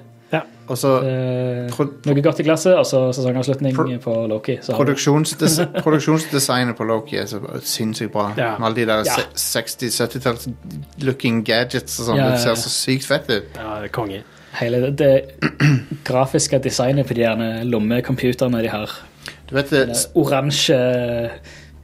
[0.66, 1.76] Og så eh,
[2.08, 4.56] Noe godt i glasset, og så sesongavslutning Pro- på Loki.
[4.66, 8.32] Så Produksjonsdes produksjonsdesignet på Loki er så sinnssykt bra.
[8.34, 8.48] Ja.
[8.58, 9.20] Med alle de der Ja.
[9.38, 10.48] 60-70-talls
[11.06, 12.18] looking gadgets og sånn.
[12.18, 13.54] Ja, ja, Det ser så sykt fett ut.
[13.60, 14.24] Ja, konge.
[14.58, 15.50] hele det, det
[16.08, 18.90] grafiske designet på de gjerne lommecomputerne de har.
[19.46, 20.80] Du vet det, Det Oransje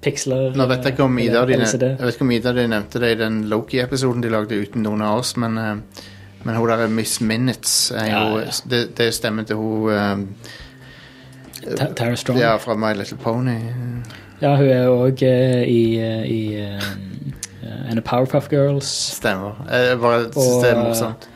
[0.02, 0.56] piksler.
[0.58, 2.98] Nå vet jeg ikke om Ida og de, jeg vet ikke om Ida de nevnte
[3.02, 5.76] det i den Loki-episoden de lagde uten noen av oss, men, eh,
[6.44, 8.50] men hun der Miss Minutes er jo Ja, ja.
[8.70, 10.28] Det, det stemmer til hun um,
[11.76, 12.38] Ta- Tara Strong.
[12.40, 13.58] Ja, fra My Little Pony.
[14.42, 18.88] Ja, hun er òg i, eh, i uh, en av Powerpuff Girls.
[19.18, 19.60] Stemmer.
[19.70, 21.28] Jeg bare synes det er morsomt.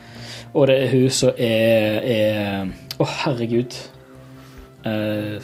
[0.53, 2.67] Og det er hun som er
[2.99, 3.75] Å, Å, herregud.
[4.85, 5.37] Uh,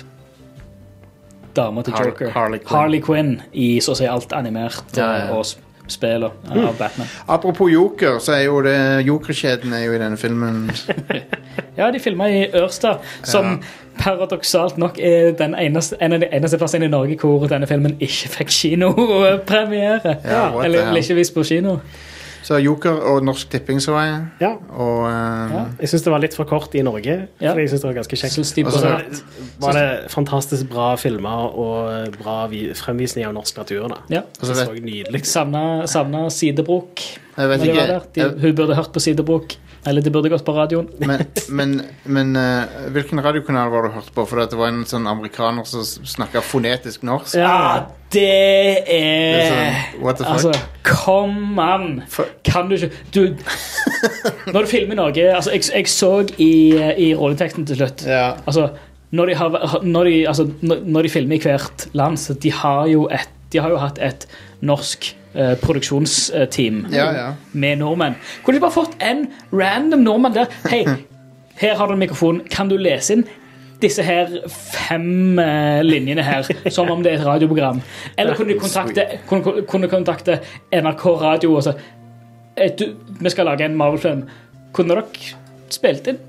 [1.55, 2.29] Dama til Har- Joker.
[2.33, 2.75] Harley Quinn.
[2.79, 5.25] Harley Quinn i så å si alt animert Ja, ja.
[5.27, 5.45] eh, og
[5.93, 7.07] sp- spill av Batman.
[7.27, 8.77] Apropos Joker, så er jo det
[9.07, 10.65] Joker-kjeden er jo i denne filmen.
[11.77, 13.55] Ja, de filma i Ørsta, som
[13.97, 17.95] paradoksalt nok er den eneste, en av de eneste plassene i Norge hvor denne filmen
[18.01, 20.15] ikke fikk kinopremiere.
[20.25, 21.77] Ja, eller, eller ikke vist på kino.
[22.43, 24.21] Så Joker og Norsk Tipping så jeg.
[24.41, 24.53] Ja.
[24.75, 25.65] Og eh, Ja.
[25.79, 27.53] Jeg syns det var litt for kort i Norge, Ja.
[27.53, 28.55] for jeg synes det var ganske kjekt.
[28.55, 29.23] De bare, Og så
[29.63, 33.87] var det fantastisk bra filmer og bra fremvisning av norsk natur.
[33.89, 33.95] da.
[34.09, 34.21] Ja.
[34.41, 35.25] Og så Det vet- så nydelig.
[35.87, 36.99] Savna, Sidebrok
[37.37, 38.01] jeg vet ikke.
[38.13, 39.55] De, jeg- hun burde hørt på Sidebrok.
[39.85, 40.87] Eller det burde gått på radioen.
[40.99, 41.73] Men, men,
[42.05, 44.23] men uh, hvilken radiokanal var du hørt på?
[44.29, 47.35] For det var en sånn amerikaner som snakka fonetisk norsk.
[47.39, 48.23] Ja, det
[48.87, 50.33] Det er er sånn, what the fuck?
[50.37, 50.53] Altså,
[50.85, 52.03] kom an!
[52.45, 53.21] Kan du ikke Du
[54.53, 58.35] Når du filmer noe altså, jeg, jeg så i, i rolleteksten til slutt Ja.
[58.45, 58.69] Altså,
[59.13, 62.49] når de, har, når, de, altså, når, når de filmer i hvert land, så de
[62.53, 64.25] har jo, et, de har jo hatt et
[64.63, 67.27] norsk eh, produksjonsteam Ja, ja.
[67.51, 68.15] med nordmenn.
[68.45, 70.51] Kunne de bare fått en random nordmann der?
[70.71, 70.83] Hei,
[71.59, 72.41] her har du en mikrofon.
[72.49, 73.25] Kan du lese inn
[73.83, 77.81] disse her fem eh, linjene her, som om det er et radioprogram?
[78.17, 80.39] Eller kunne de kontakte, kunne, kunne kontakte
[80.71, 81.73] NRK Radio og si
[82.55, 82.85] eh,
[83.19, 84.23] Vi skal lage en Marvel-film.
[84.73, 85.33] Kunne dere
[85.73, 86.21] spilt inn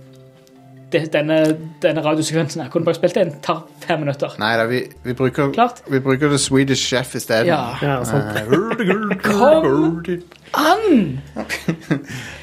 [1.13, 1.39] denne,
[1.83, 2.63] denne radiosekvensen?
[2.63, 2.71] her?
[2.73, 3.33] Kunne bare spilt inn?
[3.43, 4.35] Tar fem minutter.
[4.39, 5.83] Nei da, vi, vi, bruker, Klart.
[5.91, 7.51] vi bruker The Swedish Chef isteden.
[7.53, 7.77] Ja.
[7.83, 8.25] Ja, sant.
[8.85, 10.13] Eh, Kom
[10.55, 11.21] an!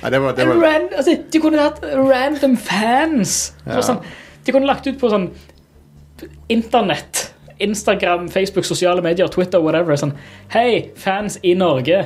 [0.04, 3.54] ja, det var, det var ran, altså, de kunne hatt random fans.
[3.66, 3.82] Ja.
[3.86, 4.02] Sånn,
[4.46, 5.30] de kunne lagt ut på sånn
[6.52, 7.28] internett.
[7.62, 9.96] Instagram, Facebook, sosiale medier, Twitter, whatever.
[10.00, 10.16] Sånn,
[10.54, 12.04] Hei, fans i Norge.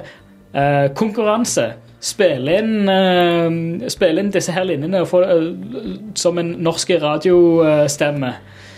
[0.55, 1.71] Uh, konkurranse.
[2.05, 8.35] Spill inn, uh, spille inn disse her linjene og få, uh, som en norsk radiostemme.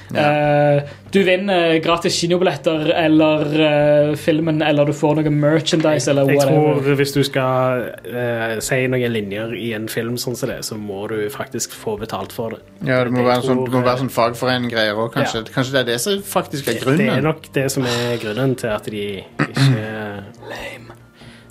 [0.07, 6.80] Eh, du vinner gratis kinobilletter eller filmen, eller du får noe merchandise eller Jeg whatever.
[6.80, 11.09] tror hvis du skal si noen linjer i en film sånn som det, så må
[11.11, 12.61] du faktisk få betalt for det.
[12.88, 15.43] ja, det må være, være sånn, det må være sånn fagforening-greier òg, kanskje.
[15.43, 15.55] Ja.
[15.57, 17.03] Kanskje det er det som faktisk er grunnen?
[17.03, 19.07] Det er nok det som er grunnen til at de
[19.49, 19.84] ikke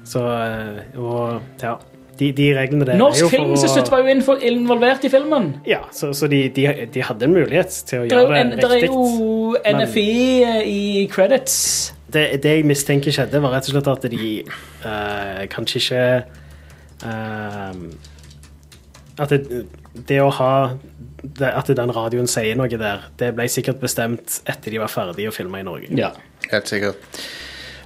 [0.06, 1.74] Så eh, Og ja.
[2.18, 5.52] de, de reglene der er Norsk Filminstitutt å var jo involvert i filmen.
[5.68, 8.62] Ja, så, så de, de, de hadde en mulighet til å Det gjøre en, det
[8.62, 10.08] det er jo NFI
[10.70, 10.82] i
[11.12, 11.56] credits.
[12.12, 14.28] Det, det jeg mistenker skjedde, var rett og slett at de
[14.86, 16.04] uh, kanskje ikke
[17.02, 17.74] uh,
[19.18, 19.64] At det,
[20.06, 20.52] det å ha
[21.26, 25.32] det, At den radioen sier noe der, det ble sikkert bestemt etter de var ferdige
[25.32, 25.90] å filme i Norge.
[25.98, 26.14] Ja.
[26.52, 27.20] Helt sikkert.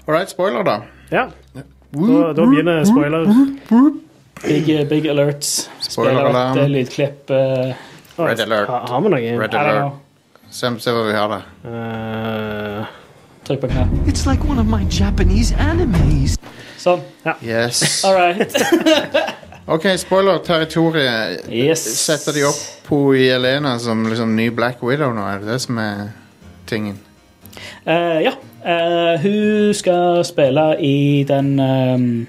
[0.04, 0.82] All right, spoiler, da.
[1.08, 1.30] Ja.
[1.92, 3.26] Da, da begynner spoiler.
[4.44, 5.68] Big, big alerts.
[5.80, 6.58] Spoiler Spiller alarm.
[6.58, 7.30] et eh, lydklipp.
[7.30, 8.68] Uh, Red alert.
[8.68, 9.32] Har, har vi noe?
[9.40, 9.80] Red I don't alert.
[9.80, 9.98] know.
[10.50, 11.40] Se, se hva vi har da.
[11.66, 12.86] Uh,
[13.46, 13.92] Trykk på knapp.
[14.06, 16.36] It's like one of my Japanese animes.
[16.80, 17.02] Sånn.
[17.42, 17.82] Yes.
[18.06, 18.54] All right.
[19.74, 21.44] OK, spoiler-territoriet.
[21.50, 21.82] Yes.
[22.00, 25.26] Setter de opp på Elena som liksom ny Black Widow nå?
[25.30, 26.08] Er det det som er
[26.70, 26.98] tingen?
[27.86, 28.32] Eh, ja.
[28.60, 32.26] Uh, hun skal spille i den um,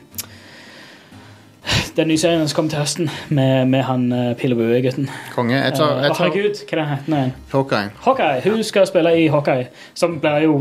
[1.97, 5.09] Den nye serien som kom til høsten, med, med han uh, Pil Bue-gutten.
[5.35, 5.57] Konge.
[5.59, 7.33] Jeg tar, Eh, jeg tar herregud, hva er det heter han?
[7.51, 7.91] Hawkeye.
[8.05, 8.41] Hawkeye.
[8.47, 10.55] Hun skal spille i Hawkeye, som ble jo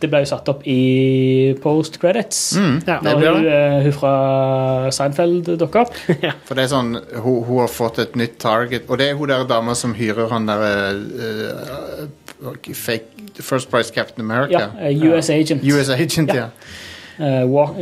[0.00, 2.52] Det ble jo satt opp i post credits.
[2.56, 5.94] Mm, Ja, Når hun, eh, hun fra Seinfeld dukker opp.
[6.46, 9.26] For det er sånn, hun, hun har fått et nytt target, og det er hun
[9.28, 10.62] der dama som hyrer han der
[10.94, 14.70] uh, fake First Price Captain America.
[14.80, 15.62] Ja, US Agent.
[15.64, 16.48] US Agent, ja.
[17.18, 17.76] Eh, Walk,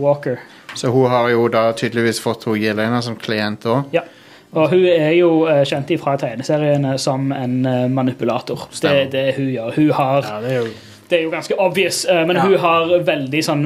[0.00, 0.36] Walker.
[0.74, 3.84] Så hun har jo da tydeligvis fått hun Jelena som klient òg.
[3.94, 4.00] Ja.
[4.54, 8.68] Og hun er jo eh, kjent fra tegneseriene som en eh, manipulator.
[8.82, 9.72] Det er det hun gjør.
[9.76, 10.68] Hun har ja, det er jo
[11.10, 12.42] Det er jo ganske obvious, eh, men Ja.
[12.46, 13.64] hun har veldig sånn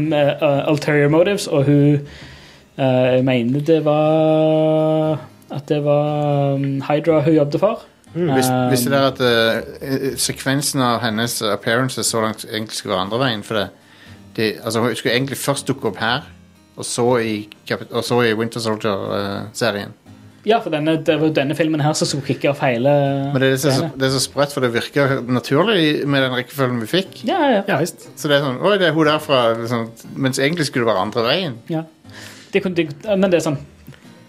[0.69, 2.01] ulterior motives, og hun
[2.79, 5.19] eh, Jeg mener det var
[5.51, 7.85] At det var um, Hydra hun jobbet for.
[8.15, 13.07] Vis, Um, visste dere at uh, sekvensen av hennes appearances så langt egentlig skulle være
[13.07, 13.45] andre veien?
[13.47, 13.69] For det,
[14.37, 16.27] det, altså, hun skulle egentlig først dukke opp her,
[16.79, 17.49] og så i,
[17.91, 19.93] og så i Winter Soldier-serien.
[20.47, 22.89] Ja, for denne, det var denne filmen her som skulle kicke off hele
[23.35, 26.79] Men det er, så, det er så spredt, for det virker naturlig med den rekkefølgen
[26.81, 27.25] vi fikk.
[27.29, 28.07] Ja, ja, Ja visst.
[28.17, 29.43] Så det er sånn Oi, det er hun derfra.
[29.59, 31.59] Liksom, mens egentlig skulle det være andre veien.
[31.73, 31.85] ja.
[32.49, 33.59] Det, men det er sånn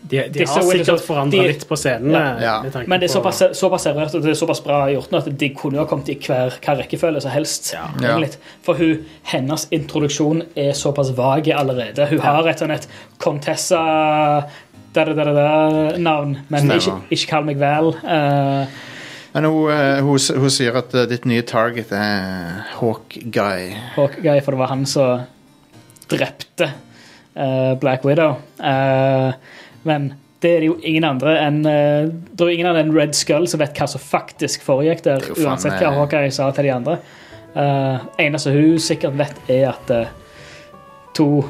[0.09, 2.21] De, de har sikkert forandra litt på scenene.
[2.41, 2.55] Ja.
[2.63, 2.83] Ja.
[2.89, 5.49] Men det er såpass, såpass servert og det er såpass bra gjort nå at de
[5.53, 7.73] kunne jo ha kommet i hver, hver rekkefølge som helst.
[7.75, 8.15] Ja.
[8.65, 12.09] For hun, hennes introduksjon er såpass vag allerede.
[12.09, 12.89] Hun har et sånn et
[13.21, 13.83] Contessa
[14.95, 17.93] da-da-da-da-navn, men ikke, ikke kall meg vel.
[18.01, 18.87] Uh,
[19.31, 23.75] Men hun, eh, hun, hun sier at eh, ditt nye target er Hawkeye.
[23.93, 25.27] Hawkeye, for det var han som
[26.09, 26.71] drepte
[27.37, 28.39] uh, Black Widow.
[28.57, 29.29] Eh,
[29.87, 32.93] men det er det jo ingen andre enn eh, Det er jo ingen andre enn
[32.95, 36.69] Red Skull som vet hva som faktisk foregikk der, er uansett hva Hawkeye sa til
[36.69, 36.99] de andre.
[37.49, 40.11] Uh, eneste hun sikkert vet, er at uh,
[41.17, 41.43] to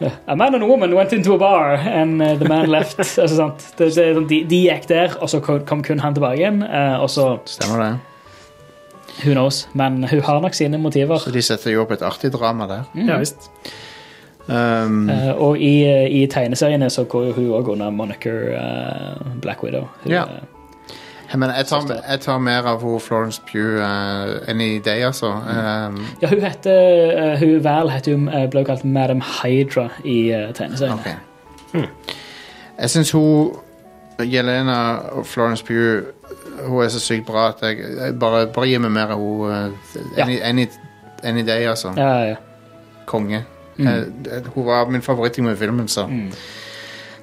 [0.00, 2.98] eh, A man and a woman went into a bar, and eh, the man left.
[3.18, 3.66] altså, sant?
[3.76, 6.62] Det, det, sånn, de, de gikk der, og så kom, kun han tilbake igjen.
[6.62, 7.90] eh, og så Stemmer det?
[9.24, 9.66] Who knows?
[9.74, 11.18] Men hun har nok sine motiver.
[11.18, 12.86] Så de setter jo opp et artig drama der.
[12.94, 13.50] Ja visst.
[14.48, 15.74] Um, uh, og i,
[16.22, 19.88] i tegneseriene så går jo hun òg under moniker uh, Black Widow.
[20.04, 20.24] Hun, Ja.
[21.30, 25.02] Jeg, mener, jeg tar, jeg tar mer av hun Florence Pugh uh, enn i deg,
[25.04, 25.28] altså.
[25.28, 26.78] Um, ja, hun heter
[27.12, 30.96] eh, Hun Val heter hun, eh, ble kalt Madam Hydra i uh, tegneseriene.
[31.74, 31.88] ok.
[32.78, 33.52] Jeg syns hun
[34.24, 34.78] Jelena
[35.12, 36.02] og Florence Pugh
[36.64, 39.20] Hun er så sykt bra at jeg, jeg bare, bare gir meg mer av
[40.32, 41.92] i- enn i deg, altså.
[41.96, 42.34] Ja, ja.
[43.06, 43.44] Konge.
[43.78, 43.88] Mm.
[44.26, 46.08] Eh, hun var min favoritt med filmen, så.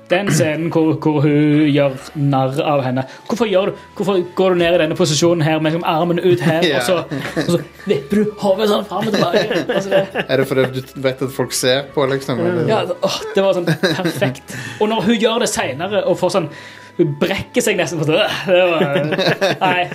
[0.10, 3.03] Den scenen hvor, hvor hun gjør narr av henne.
[3.26, 6.43] Hvorfor, gjør du, hvorfor går du ned i denne posisjonen her med liksom armen ut
[6.45, 6.78] her, Ja.
[6.78, 9.64] og, så, og så vipper du hodet sånn fram og tilbake?
[9.66, 12.39] Altså det, Er det fordi du vet at folk ser på, liksom?
[12.39, 12.70] eller?
[12.70, 14.53] ja, åh, det var sånn perfekt.
[14.78, 16.51] Og når hun gjør det seinere og får sånn
[16.99, 18.28] Hun brekker seg nesten for det.
[18.47, 18.86] det var,
[19.66, 19.88] Nei,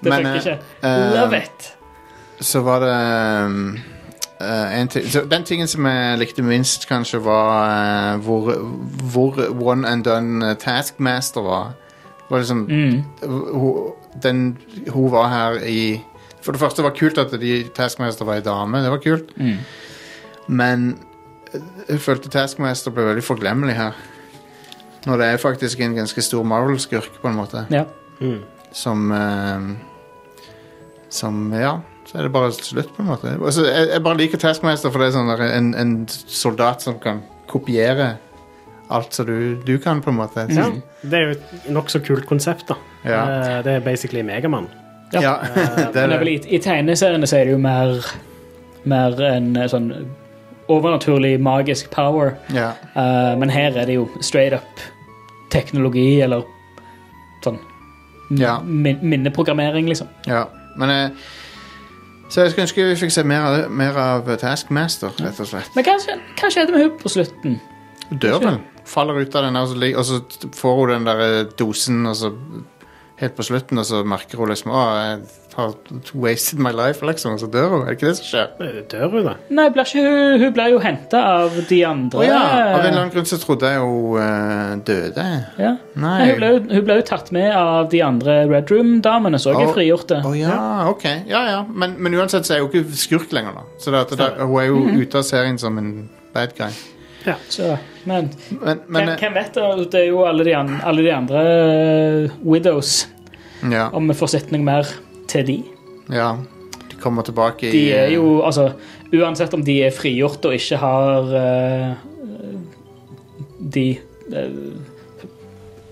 [0.00, 0.56] det Men, funker ikke.
[0.80, 1.68] eh, Love it.
[2.40, 2.96] Så var det
[3.46, 3.60] um,
[4.40, 8.52] eh, en ting, så Den tingen som jeg likte minst, kanskje, var uh, hvor,
[9.12, 11.72] hvor one and done eh, Taskmaster var.
[12.30, 13.02] Var liksom Mm.
[13.54, 14.58] hun, den,
[14.90, 16.02] hun var her i
[16.42, 18.78] For det første var det kult at de Taskmaster var ei dame.
[18.82, 19.30] Det var kult.
[19.36, 19.56] Mm.
[20.48, 20.98] Men
[21.54, 23.92] eh, jeg følte Taskmaster ble veldig forglemmelig her.
[25.06, 27.66] Når det er faktisk en ganske stor Marvel-skurk, på en måte.
[27.70, 27.84] Ja.
[28.20, 28.40] Mm.
[28.72, 29.76] Som uh,
[31.10, 31.76] Som Ja,
[32.06, 33.32] så er det bare slutt, på en måte.
[33.40, 36.98] Altså, jeg, jeg bare liker Taskmaster, for det er sånn der, en, en soldat som
[37.02, 38.12] kan kopiere
[38.94, 40.44] alt som du, du kan, på en måte.
[40.54, 40.68] Ja,
[41.02, 42.76] det er jo et nokså kult konsept, da.
[43.06, 43.22] Ja.
[43.26, 44.68] Eh, Det er basically Megamann.
[45.14, 45.20] Ja.
[45.22, 47.98] Ja, det er det er vel i, i tegneseriene så er det jo mer,
[48.86, 49.90] mer en eh, sånn
[50.70, 52.32] overnaturlig, magisk power.
[52.54, 52.72] Ja.
[52.96, 54.82] Uh, men her er det jo straight up
[55.54, 56.42] teknologi, eller
[57.44, 57.58] sånn
[58.34, 58.56] Ja.
[58.66, 60.08] min minneprogrammering, liksom.
[60.26, 60.46] ja.
[60.76, 61.10] Men eh,
[62.28, 65.68] Så jeg skulle ønske vi fikk se mer av, mer av Taskmaster, rett og slett.
[65.76, 67.60] Men hva, skje- hva skjedde med henne på slutten?
[68.10, 68.58] Hun dør vel.
[68.86, 70.18] Faller ut av den, og så, lig- og så
[70.54, 72.32] får hun den der eh, dosen, og så
[73.20, 75.20] helt på slutten, og så merker hun liksom Å, jeg
[75.56, 75.70] har
[76.20, 77.82] wasted my life, liksom, og så dør hun.
[77.86, 78.82] Er det ikke det som skjer?
[78.92, 79.32] Dør hun, da?
[79.56, 82.18] Nei, blir ikke, hun, hun ble jo henta av de andre.
[82.20, 82.40] Å ja!
[82.42, 85.24] Av en eller annen grunn så trodde jeg hun uh, døde.
[85.62, 85.70] Ja.
[85.96, 86.10] Nei.
[86.18, 89.54] Nei, hun, ble, jo- hun ble jo tatt med av de andre Red Room-damene, så
[89.56, 90.20] jeg er frigjorte.
[90.28, 90.58] Å ja,
[90.92, 91.06] ok.
[91.32, 91.62] Ja, ja.
[91.72, 93.64] Men, men uansett så er hun ikke skurk lenger, da.
[93.80, 95.00] Så det, at det, hun er jo Mhm.
[95.06, 95.94] ute av serien som en
[96.36, 96.68] bad guy.
[97.48, 99.54] Så, men Men, men hvem, hvem vet?
[99.54, 99.68] da?
[99.84, 101.44] Det er jo alle de, an, alle de andre
[102.26, 103.08] uh, Widows.
[103.62, 104.86] eh, ja, Om vi får sett noe mer
[105.28, 105.56] til de.
[106.12, 106.36] ja.
[106.86, 108.70] De kommer tilbake i De er eh, jo, altså
[109.12, 111.92] Uansett om de er frigjort og ikke har uh,
[113.74, 113.98] de
[114.32, 114.72] uh,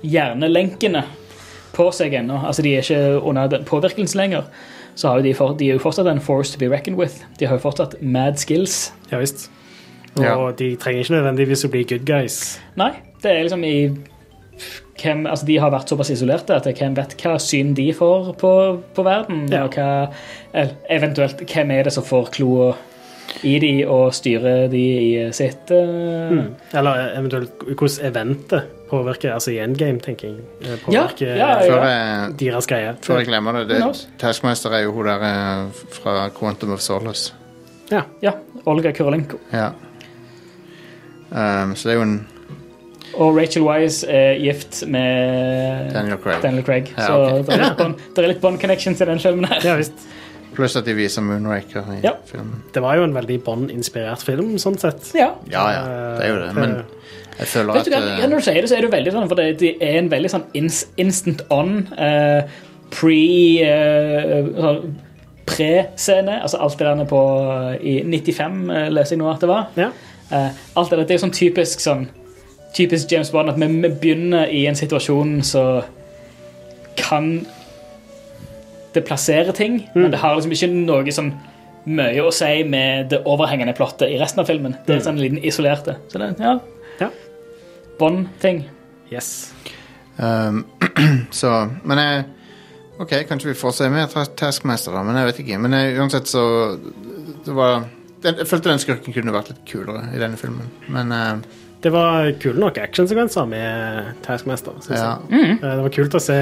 [0.04, 1.02] hjernelenkene
[1.74, 4.44] på seg ennå, altså de er ikke under den påvirkelsen lenger,
[4.94, 7.24] så har jo de, for, de er jo fortsatt en force to be reckoned with.
[7.40, 8.92] De har jo fortsatt mad skills.
[9.10, 9.48] Ja visst.
[10.16, 10.52] Og Ja.
[10.58, 12.60] de trenger ikke nødvendigvis å bli good guys.
[12.76, 12.92] Nei,
[13.22, 13.76] det er liksom i
[15.02, 18.50] hvem, altså De har vært såpass isolerte at hvem vet hva syn de får på,
[18.94, 19.48] på verden?
[19.50, 19.64] Ja.
[19.66, 20.08] Og hva,
[20.54, 22.74] eller eventuelt hvem er det som får kloa
[23.42, 26.30] i de og styrer de i sitt uh...
[26.30, 26.54] Mm.
[26.76, 30.44] Eller eventuelt hvordan eventet påvirker Altså i endgame, tenker jeg.
[30.62, 31.72] eh, Ja, Påvirker ja, ja.
[31.72, 32.92] Før jeg, deres greie.
[33.02, 34.04] før jeg glemmer det, det knows?
[34.22, 37.32] Er jo hun der eh, fra Quantum of Solace.
[37.90, 38.04] Ja.
[38.22, 38.32] Ja,
[38.70, 39.40] Olga Kurolenko.
[39.52, 39.72] Ja.
[41.34, 42.18] Um, så det er jo en
[43.18, 46.42] Og Rachel Wise er gift med Daniel Craig.
[46.42, 46.92] Daniel Craig.
[46.96, 49.62] Ja, så det, er litt Bond, det er litt Bond connections i den filmen her.
[49.66, 50.06] ja visst.
[50.54, 52.14] Pluss at de viser Moonraker i Ja.
[52.26, 52.62] filmen.
[52.74, 55.10] Det var jo en veldig Bond-inspirert film, sånn sett.
[55.14, 55.32] Ja.
[55.50, 55.82] Ja, ja,
[56.18, 56.50] det er jo det.
[56.54, 56.76] Men
[57.38, 59.14] jeg føler Vet at du hva, eh, Når du sier det, så er det veldig
[59.16, 62.42] sånn, for det, det er en veldig sånn ins, instant on, uh,
[62.94, 63.18] pre
[63.66, 64.94] uh, sånn
[65.44, 66.38] Pre-scene.
[66.40, 67.20] Altså alt det der på
[67.84, 69.66] i 95, eh, leser jeg nå at det var.
[69.76, 69.90] Ja.
[70.32, 72.06] Eh, alt det der, er sånn typisk sånn
[72.74, 75.84] Typisk James Bond at vi, vi begynner i en situasjon så
[76.98, 77.46] kan
[78.94, 81.32] det plassere ting, men det har liksom ikke noe sånn
[81.84, 84.76] mye å si med det overhengende plottet i resten av filmen.
[84.86, 85.96] Det er sånn en liten isolerte.
[86.10, 86.56] Så det, ja.
[87.02, 87.10] Ja.
[87.98, 88.64] Bond-ting.
[89.12, 89.52] Yes.
[90.16, 90.64] um,
[91.30, 91.50] Så
[91.84, 92.24] Men jeg
[93.02, 95.02] OK, kanskje vi får se mer Ta- Taskmaster, da.
[95.06, 95.58] Men jeg vet ikke.
[95.62, 96.44] Men jeg, uansett så
[97.44, 97.84] Det var
[98.24, 100.70] den, Jeg følte den skurken kunne vært litt kulere i denne filmen.
[100.88, 101.34] Men eh,
[101.84, 104.76] Det var kule nok actionsekvenser med Taskmaster.
[104.86, 105.16] Synes ja.
[105.30, 105.58] jeg.
[105.58, 106.38] Eh, Det var kult å se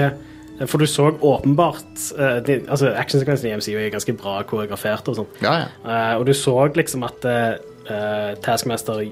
[0.68, 5.08] For du så åpenbart eh, de, altså Actionsekvensene i MCU er ganske bra koreografert.
[5.10, 5.70] Og sånt ja, ja.
[5.82, 9.02] Eh, Og du så liksom at eh, Taskmaster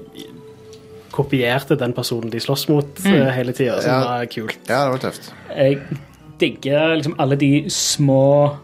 [1.11, 3.99] kopierte den personen de slåss mot eh, hele tida, som Ja.
[4.07, 4.57] var kult.
[4.69, 5.31] Ja, det var tøft.
[5.51, 5.81] Jeg
[6.39, 8.55] digger liksom alle de små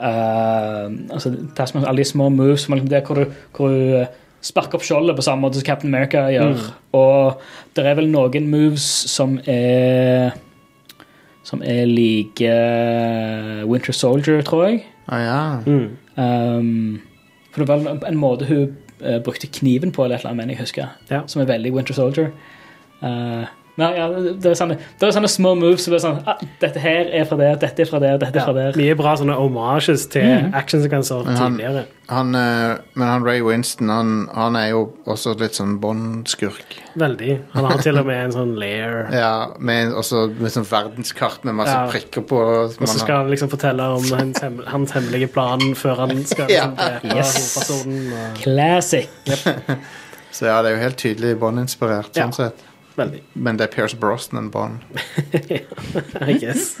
[0.00, 4.06] eh, altså, Tasman, alle de små moves som liksom der hvor du, hvor du eh,
[4.44, 6.60] sparker opp skjoldet på samme måte som Captain America gjør.
[6.96, 7.40] Og
[7.76, 10.36] det er vel noen moves som er
[11.46, 14.80] Som er like eh, Winter Soldier, tror jeg.
[15.06, 15.60] Ah, ja.
[15.62, 15.92] Mm.
[16.18, 17.00] Um,
[17.52, 18.72] for det var en, måte hun
[19.22, 21.20] brukte kniven på, eller et eller annet, mener jeg husker, Ja.
[21.26, 22.32] som er veldig Winter Soldier.
[22.98, 26.38] Uh, nei, ja, det, er sånne, det er sånne små moves som er sånn ah,
[26.62, 28.78] Dette her er fra der, dette er fra der, dette er Ja, fra der.
[28.80, 31.84] mye bra sånne homages til actionsekvenser Men han- tidligere.
[32.08, 36.76] Han, eh, men han Ray Winston, han, han er jo også litt sånn Bond-skurk.
[36.94, 37.32] Veldig.
[37.56, 39.08] Han har til og med en sånn lair.
[39.22, 41.88] Ja, med, også med sånn verdenskart med masse Ja.
[41.90, 42.38] prikker på.
[42.38, 46.46] Og så skal han liksom fortelle om hans, hem hans hemmelige plan før han skal
[46.54, 46.68] Ja.
[46.70, 47.34] liksom drepe Yes.
[47.34, 48.06] hovedpersonen.
[48.12, 48.38] Og...
[48.44, 49.08] Classic.
[50.30, 52.14] Så ja, det er jo helt tydelig Bond-inspirert.
[52.14, 52.28] Ja.
[52.30, 52.62] sånn sett.
[52.96, 53.22] Veldig.
[53.34, 54.80] Men det er Pierce Brosnan Bond.
[56.30, 56.76] I guess.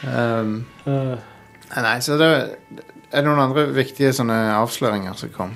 [0.00, 1.18] Um, Uh,
[1.76, 2.28] nei, så det
[3.12, 5.52] er noen andre viktige sånne avsløringer som kom.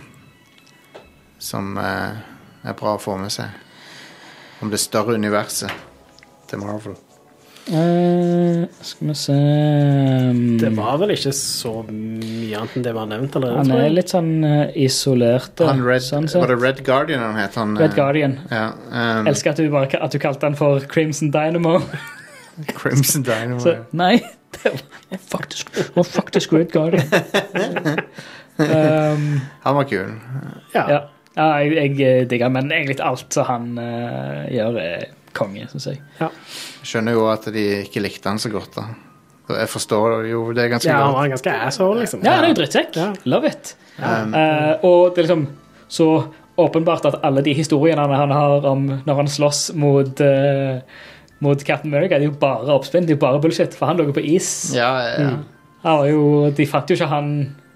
[1.40, 2.20] Som eh,
[2.64, 3.52] er bra å få med seg.
[4.60, 5.72] Om det større universet
[6.50, 6.96] til Marvel.
[7.66, 13.00] Eh, skal vi se um, det var vel ikke så mye annet enn det vi
[13.00, 13.62] har nevnt allerede.
[13.62, 15.62] Han er litt sånn eh, isolert.
[15.64, 17.56] Han Red, sånn var det Red Guardian han het?
[17.56, 18.36] Han, Red eh, Guardian.
[18.52, 21.78] Ja, um, Elsker at du, bare, at du kalte han for Crimson Dynamo.
[22.82, 23.62] Crimson Dynamo.
[23.64, 24.18] Så, nei,
[24.58, 27.08] det var faktisk, var faktisk Red Guardian.
[28.60, 29.28] um,
[29.64, 30.14] Han var kul.
[30.76, 30.84] Ja.
[30.84, 31.02] ja.
[31.32, 36.02] ja, jeg, jeg digger men egentlig alt som han uh, gjør, er konge, syns jeg.
[36.20, 36.30] Jeg
[36.88, 38.86] skjønner jo at de ikke likte han så godt, da.
[39.44, 42.22] Jeg forstår jo det ganske Ja, han var en ganske asshole, liksom.
[42.24, 42.94] Ja, han er jo drittsekk.
[42.96, 43.10] Ja.
[43.28, 43.74] Love it.
[43.98, 45.44] Um, uh, og det er liksom
[45.92, 46.08] så
[46.60, 50.80] åpenbart at alle de historiene han har om når han slåss mot, uh,
[51.44, 54.00] mot Captain America, det er jo bare oppspinn, det er jo bare bullshit, for han
[54.00, 54.48] lå jo på is.
[54.76, 55.34] ja, ja.
[55.84, 56.24] Han var jo,
[56.56, 57.30] de fant jo ikke han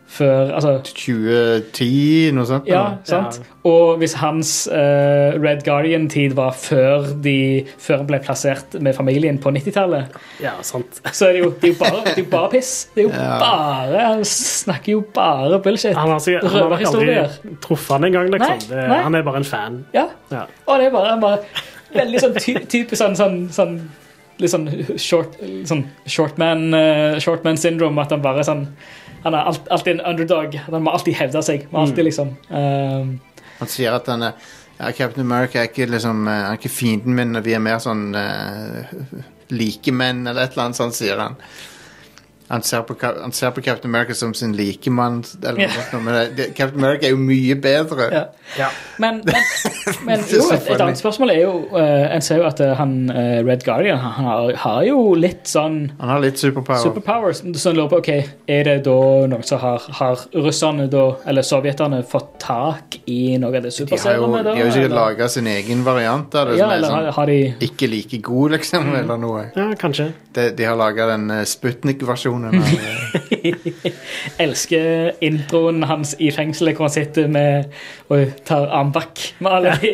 [0.08, 2.68] før altså, 2010, noe sånt.
[2.70, 3.38] Ja, sant?
[3.42, 3.54] Ja.
[3.68, 7.34] Og hvis hans uh, Red Guardian-tid var før, de,
[7.82, 11.02] før han ble plassert med familien på 90-tallet, Ja, sant.
[11.12, 12.72] så er det jo, det er jo, bare, det er jo bare piss.
[12.94, 13.38] Det er jo Ja.
[13.42, 15.96] bare Han snakker jo bare bullshit.
[15.96, 18.64] Han har, sikkert, han har aldri truffet han engang, liksom.
[18.72, 19.02] Nei, nei.
[19.04, 19.80] han er bare en fan.
[19.94, 20.06] Ja.
[20.32, 20.46] Ja.
[20.66, 21.38] Og det er bare, han bare
[21.94, 23.80] veldig sånn ty typisk sånn, sånn, sånn
[24.38, 24.68] Litt sånn
[25.02, 25.32] short,
[25.66, 27.98] sånn shortman uh, short man syndrome.
[27.98, 28.60] At han bare er sånn
[29.24, 30.54] Han er alt, alltid en underdog.
[30.68, 31.66] Han må alltid hevde seg.
[31.72, 33.16] Må alltid liksom um,
[33.58, 34.48] Han sier at han er
[34.78, 37.62] ja, Captain America er ikke, liksom, eh, han er ikke fienden min, og vi er
[37.62, 38.92] mer sånn uh,
[39.50, 41.34] likemenn, eller et eller annet sånt, sier han.
[42.48, 45.82] Han ser, på, han ser på Captain America som sin likemann, eller noe Ja.
[45.90, 48.08] sånt, men det, det, Captain America er jo mye bedre.
[48.12, 48.24] ja.
[48.56, 48.68] Ja.
[48.98, 49.34] Men, men,
[50.08, 52.94] men jo, et, et annet spørsmål er jo uh, En ser jo at uh, han
[53.12, 56.80] uh, Red Guardian han har, har jo litt sånn Han har litt superpower.
[56.80, 57.42] superpowers.
[57.60, 58.08] Så en lurer på, ok,
[58.48, 58.94] Er det da
[59.28, 63.98] noen som har, har russerne da, eller sovjeterne fått tak i noe av det de
[64.00, 66.88] har jo, de har jo sikkert laga sin egen variant av det, Ja, som er
[66.88, 67.38] sånn har de
[67.68, 68.96] ikke like god, liksom, Mm.
[69.02, 69.44] eller noe.
[69.54, 70.08] ja, kanskje.
[70.32, 73.92] De, de har laga den uh, Sputnik-versjonen eh,
[74.44, 77.68] elsker introen hans i fengselet, hvor han sitter med
[78.12, 79.92] og tar armbakk med alle de,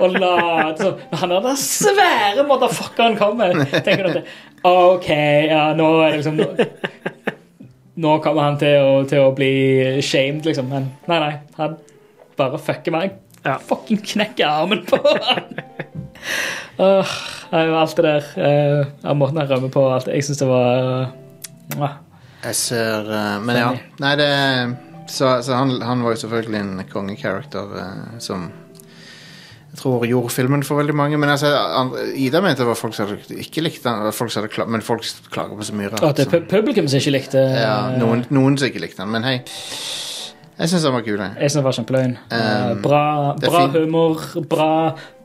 [0.00, 4.34] og later som han er den svære motherfuckeren kommer, tenker du at
[4.64, 5.10] OK,
[5.50, 7.34] ja, nå er det liksom Nå,
[8.00, 9.50] nå kommer han til å, til å bli
[10.02, 10.70] shamed, liksom.
[10.72, 11.34] Men nei, nei.
[11.58, 11.76] Han
[12.38, 13.18] bare fucker meg.
[13.44, 13.58] Ja.
[13.60, 15.52] Fucking knekker armen på han.
[16.78, 18.30] Jo alt det der.
[19.04, 19.84] Uh, måten han rømmer på.
[19.92, 20.08] Alt.
[20.10, 21.12] Jeg syns det var uh,
[22.44, 23.70] Jeg ser uh, Men ja.
[24.02, 24.28] Nei, det
[25.08, 28.50] Så, så han, han var jo selvfølgelig en kongekarakter uh, som
[29.74, 31.16] jeg tror gjorde filmen for veldig mange.
[31.18, 31.48] Men altså,
[32.14, 35.02] Ida mente det var folk som ikke likte han, folk hadde men folk
[35.34, 36.04] klager på så mye rart.
[36.12, 39.26] at det er publikum som ikke likte Ja, noen, noen som ikke likte han, men
[39.26, 39.40] hei.
[40.54, 41.34] Jeg syns han var kul, jeg.
[41.40, 42.14] Jeg synes han var kjempeløgn.
[42.30, 43.02] Eh, Um, bra
[43.34, 44.68] er bra humor, bra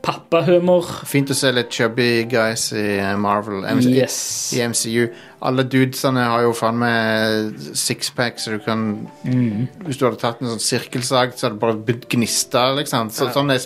[0.02, 0.86] pappahumor.
[1.08, 3.64] Fint å se litt chubby guys i uh, Marvel.
[3.68, 4.16] MC, Yes.
[4.56, 5.08] I MCU.
[5.46, 8.86] Alle dudesene har jo faen meg sixpack, så du kan
[9.24, 9.68] Mm.
[9.84, 12.70] Hvis du hadde tatt en sånn sirkelsag, så hadde det bare begynt gnista.
[12.76, 13.10] Liksom.
[13.12, 13.60] Så, sånn, er,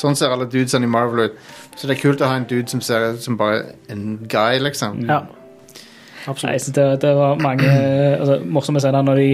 [0.00, 1.38] sånn ser alle dudesene i Marvel ut.
[1.76, 4.58] Så det er kult å ha en dude som ser ut som bare en guy,
[4.62, 5.04] liksom.
[5.08, 5.24] Ja.
[6.26, 6.52] Absolutt.
[6.54, 7.68] Nei, det, det var mange
[8.18, 9.30] altså, morsomme scener når de,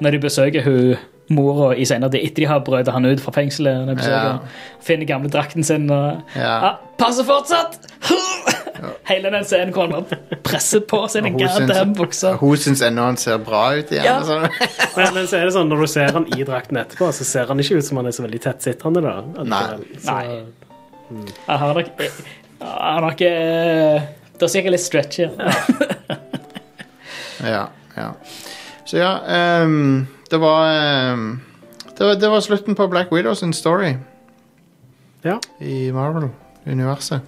[0.00, 0.94] når de besøker hun
[1.30, 3.86] mora i senere tid, etter de har brødet han ut fra fengselet.
[3.96, 4.38] Besøker, Ja.
[4.82, 6.54] Finner gamle drakten sin og Ja.
[6.72, 7.78] ah, Passer fortsatt!
[9.06, 12.32] Hele den scenen hvor han bare presser på seg den Og goddamn buksa.
[12.40, 14.04] Hun syns ennå han ser bra ut igjen.
[14.04, 14.16] Ja.
[14.18, 14.46] og sånn.
[14.96, 17.46] Men, men så er det sånn, når du ser han i drakten etterpå, så ser
[17.50, 19.02] han ikke ut som han er så veldig tettsittende.
[19.04, 19.14] da.
[19.44, 19.84] allikevel.
[20.02, 21.34] Så, Nei.
[21.46, 21.90] Han har nok
[22.62, 23.32] Han har ikke
[24.38, 25.30] Det er sikkert litt stretch her.
[27.54, 27.62] ja,
[27.96, 28.08] ja.
[28.88, 31.26] Så ja ehm, Det var ehm,
[31.98, 33.92] det var, det var slutten på Black Widow sin story
[35.24, 35.36] Ja.
[35.60, 37.20] i Marvel-universet.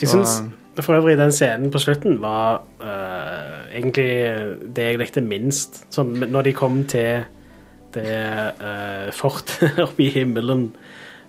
[0.00, 0.40] Jeg syns
[0.80, 4.08] for øvrig den scenen på slutten var eh, egentlig
[4.76, 5.82] det jeg likte minst.
[5.92, 7.26] Sånn når de kom til
[7.94, 8.20] det
[8.62, 10.70] uh, fortet oppe i himmelen.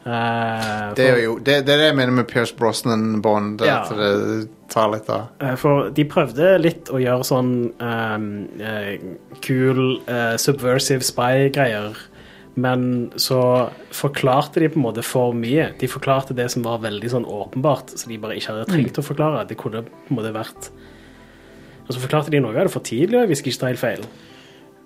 [0.02, 3.62] Eh, Det er jo det, det er det jeg mener med Pierce Brosnan-bånd.
[3.66, 3.82] Ja.
[3.84, 5.30] At det tar litt av.
[5.44, 8.32] Eh, For de prøvde litt å gjøre sånn um,
[8.62, 8.96] uh,
[9.46, 12.00] kul eh, subversive spy-greier,
[12.62, 13.42] men så
[13.96, 15.70] forklarte de på en måte for mye.
[15.80, 19.06] De forklarte det som var veldig sånn åpenbart, så de bare ikke hadde trengt å
[19.06, 19.46] forklare.
[19.48, 20.72] Det kunne på en måte vært
[21.88, 24.04] Og så forklarte de noe av det for tidlig, hvis jeg ikke tar helt feil.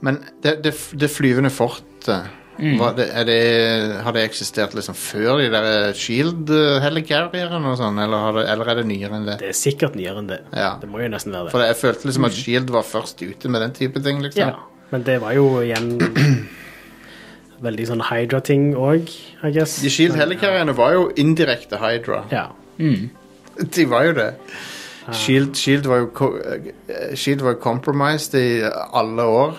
[0.01, 3.39] Men det, det, det flyvende fortet det, er det,
[4.06, 9.18] Har det eksistert liksom før de der Shield-helicarrierne og sånn, eller, eller er det nyere
[9.20, 9.38] enn det?
[9.41, 10.39] Det er sikkert nyere enn det.
[10.56, 10.76] Ja.
[10.82, 11.56] Det må jo nesten være det.
[11.56, 14.22] For jeg følte liksom at Shield var først ute med den type ting.
[14.24, 14.53] liksom Ja,
[14.93, 15.97] men det var jo igjen
[17.66, 19.12] veldig sånn Hydra-ting òg,
[19.43, 19.78] I guess.
[19.84, 22.24] De Shield helicarrierne var jo indirekte Hydra.
[22.32, 22.47] Ja.
[22.78, 24.32] De var jo det.
[25.14, 28.62] Shield, Shield var jo eh, Shield var compromised i
[28.93, 29.58] alle år.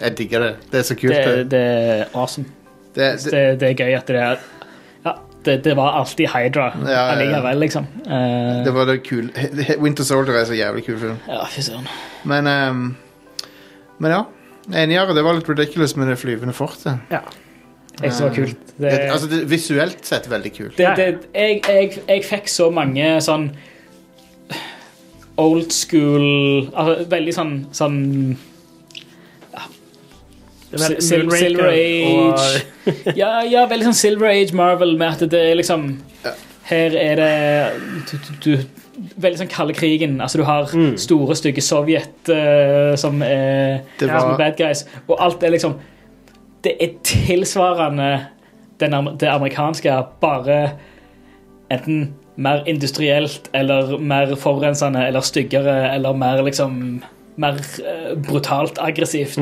[0.00, 0.52] Jeg digger det.
[0.72, 1.12] Det er så kult.
[1.12, 2.46] Det, Det, det er awesome.
[2.96, 4.36] det, det, Det, det er gøy at det er
[5.04, 5.12] Ja,
[5.44, 7.12] det, det var alltid Hydra Ja, ja, ja.
[7.16, 7.86] allikevel, liksom.
[8.06, 9.28] Uh, det var det kule
[9.84, 11.18] Winter Soldier er så jævlig kul film.
[11.28, 11.86] ja, fy søren.
[12.24, 12.96] Men um,
[13.98, 14.22] Men ja.
[14.74, 15.14] Enigere.
[15.14, 16.98] Det var litt ridiculous med det flyvende fortet.
[17.10, 17.20] ja.
[18.02, 18.58] Jeg synes det var kult.
[18.78, 20.74] Det, Det, altså, det, visuelt sett veldig kult.
[20.76, 23.46] det, det, jeg, jeg, jeg fikk så mange sånn
[25.38, 26.26] old school
[26.74, 27.98] altså, Veldig sånn, sånn
[30.76, 35.58] vel Sil- Silver Age ja, ja, veldig sånn Silver Age Marvel med at det er
[35.60, 35.86] liksom
[36.66, 37.30] Her er det
[38.10, 38.50] du, du, du,
[39.20, 40.14] Veldig sånn kalde krigen.
[40.24, 40.94] Altså, du har Mm.
[40.98, 44.86] store, stygge Sovjet uh, som, er, var- som er bad guys.
[45.06, 45.74] Og alt er liksom
[46.64, 48.08] Det er tilsvarende
[48.80, 50.56] den, det amerikanske, bare
[51.70, 57.02] enten mer industrielt eller mer forurensende eller styggere eller mer liksom
[57.36, 59.36] mer uh, brutalt aggressivt.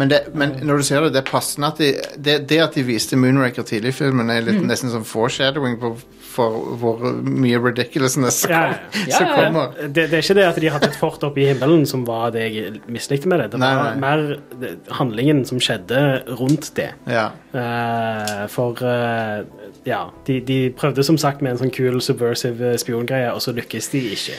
[0.00, 2.76] Men, det, men når du ser det, det er passende at de, det, det at
[2.78, 4.64] de viste Moonraker tidlig i filmen, er Mm.
[4.70, 5.90] nesten sånn foreshadowing på,
[6.34, 9.18] for hvor mye ridiculousness som, Ja, ja, ja.
[9.18, 9.76] som kommer.
[9.86, 12.32] Det, det er ikke det at de hadde et fort oppe i himmelen som var
[12.34, 13.50] det jeg mislikte med det.
[13.52, 14.00] Det var nei.
[14.00, 16.00] mer handlingen som skjedde
[16.40, 16.88] rundt det.
[17.12, 17.28] Ja.
[17.52, 19.44] Eh, for eh,
[19.86, 23.52] ja, de, de prøvde som sagt med en sånn kul subversive eh, spiongreie, og så
[23.52, 24.36] lykkes de ikke,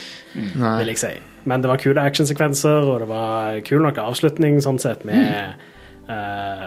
[0.58, 0.72] Nei.
[0.80, 1.12] vil jeg si.
[1.46, 5.54] Men det var kule actionsekvenser, og det var kul nok avslutning sånn sett med eh,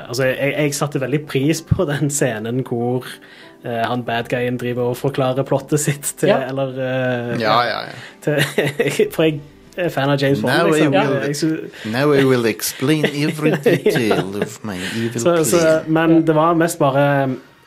[0.10, 4.98] Altså, jeg, jeg satte veldig pris på den scenen hvor uh, han badguyen driver og
[5.00, 6.42] forklarer plottet sitt til Ja.
[6.50, 7.94] Eller uh, ja, ja, ja.
[8.26, 8.42] til,
[9.16, 9.40] For jeg
[9.78, 10.94] er fan av James Bond, Now liksom.
[10.94, 15.62] I will- Jeg sy- Now I will explain every detail of my evil så, så,
[15.88, 17.06] men det var mest bare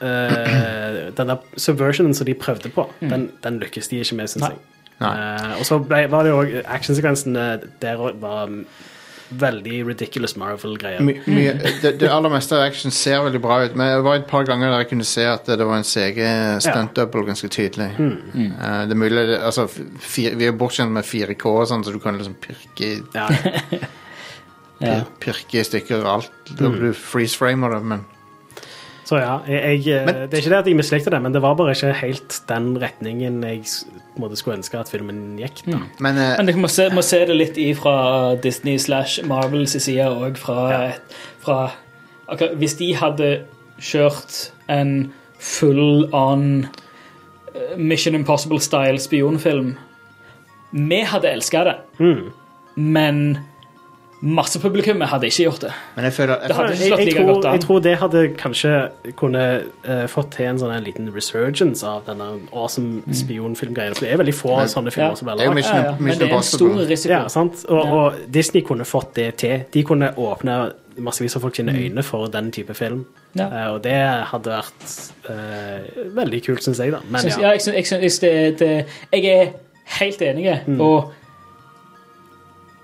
[0.03, 4.49] eh, Den der subversionen som de prøvde på, den, den lykkes de ikke med, syns
[4.51, 4.61] jeg.
[5.03, 7.47] Eh, og så ble, var det jo òg actionsekvensene
[7.83, 8.57] der også var
[9.41, 11.01] veldig ridiculous Marvel-greier.
[11.83, 14.45] Det, det aller meste av action ser veldig bra ut, men det var et par
[14.49, 16.21] ganger der jeg kunne se at det var en CG
[16.65, 17.91] stunt double ganske tydelig.
[17.97, 22.01] Eh, det er mulig altså, fire, Vi er bortskjemt med 4K, og sånn, så du
[22.03, 23.29] kan liksom pirke, Ja.
[24.83, 25.03] Ja.
[25.03, 26.33] pir, pirke i stykker alt.
[26.59, 28.05] Da blir du freeze-framer det, men
[29.13, 31.43] Så ja, jeg, jeg, Men- det er ikke det at jeg mislikte det, men det
[31.45, 33.67] var bare ikke helt den retningen jeg
[34.17, 35.61] måte skulle ønske at filmen gikk.
[35.67, 35.83] da.
[36.01, 37.95] Men uh, Men dere må se, må se det litt ifra
[38.41, 40.41] Disney slash Marvels side òg.
[40.41, 40.93] Fra,
[41.45, 41.59] fra
[42.33, 43.31] okay, Hvis de hadde
[43.83, 46.67] kjørt en full on
[47.53, 49.75] eh, Mission Impossible-style spionfilm
[50.73, 51.75] Vi hadde elska det,
[52.77, 53.39] men
[54.23, 55.71] massepublikummet hadde ikke gjort det.
[55.97, 57.53] Men jeg føler Det hadde Jeg, ikke slått like godt an.
[57.57, 58.73] jeg tror det hadde kanskje
[59.19, 59.43] kunne
[59.89, 63.97] uh, fått til en sånn en liten resurgence av denne awesome spionfilmgreiene.
[63.99, 65.15] For det er veldig få Men- sånne filmer Ja.
[65.19, 65.55] som er jo laget.
[65.55, 65.97] Mission- Ja, ja.
[65.99, 67.13] Men det er en stor risiko.
[67.13, 67.65] Ja, sant?
[67.69, 69.65] Og, og Disney kunne fått det til.
[69.73, 73.07] De kunne åpne massevis av folk sine øyne for den type film.
[73.35, 73.47] Ja.
[73.49, 73.97] Uh, og det
[74.31, 76.99] hadde vært uh, veldig kult, syns jeg, da.
[77.09, 77.51] Men synes, ja.
[77.51, 79.53] jeg, synes, jeg, synes det, det, jeg er
[79.99, 81.13] helt enig, og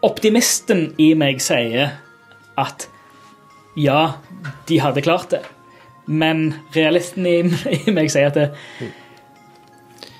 [0.06, 1.96] optimisten i meg sier
[2.58, 2.88] at
[3.78, 4.18] ja,
[4.66, 5.42] de hadde klart det,
[6.06, 7.38] men realisten i,
[7.86, 8.48] i meg sier at det,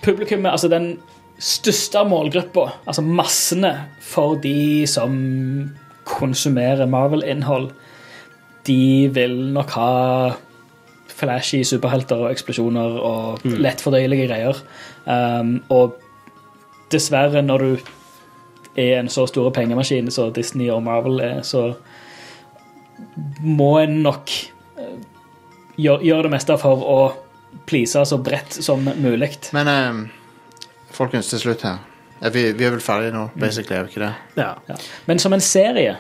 [0.05, 0.93] publikummet, altså den
[1.39, 3.73] største målgruppa, altså massene
[4.03, 5.15] for de som
[6.09, 7.71] konsumerer Marvel-innhold,
[8.67, 9.93] de vil nok ha
[11.19, 14.59] flashy superhelter og eksplosjoner og lettfordøyelige greier.
[15.09, 15.97] Um, og
[16.93, 17.89] dessverre, når du
[18.77, 21.73] er en så stor pengemaskin som Disney og Marvel er, så
[23.43, 24.33] må en nok
[24.79, 24.99] eh,
[25.79, 26.99] gjøre gjør det meste for å
[27.69, 29.31] please så bredt som mulig.
[29.57, 30.03] Men um,
[30.95, 31.81] folkens, til slutt her.
[32.19, 34.15] Er vi, vi er vel ferdige nå, basically, er vi ikke det?
[34.43, 34.53] ja.
[34.67, 34.77] Ja.
[35.07, 35.97] Men som en serie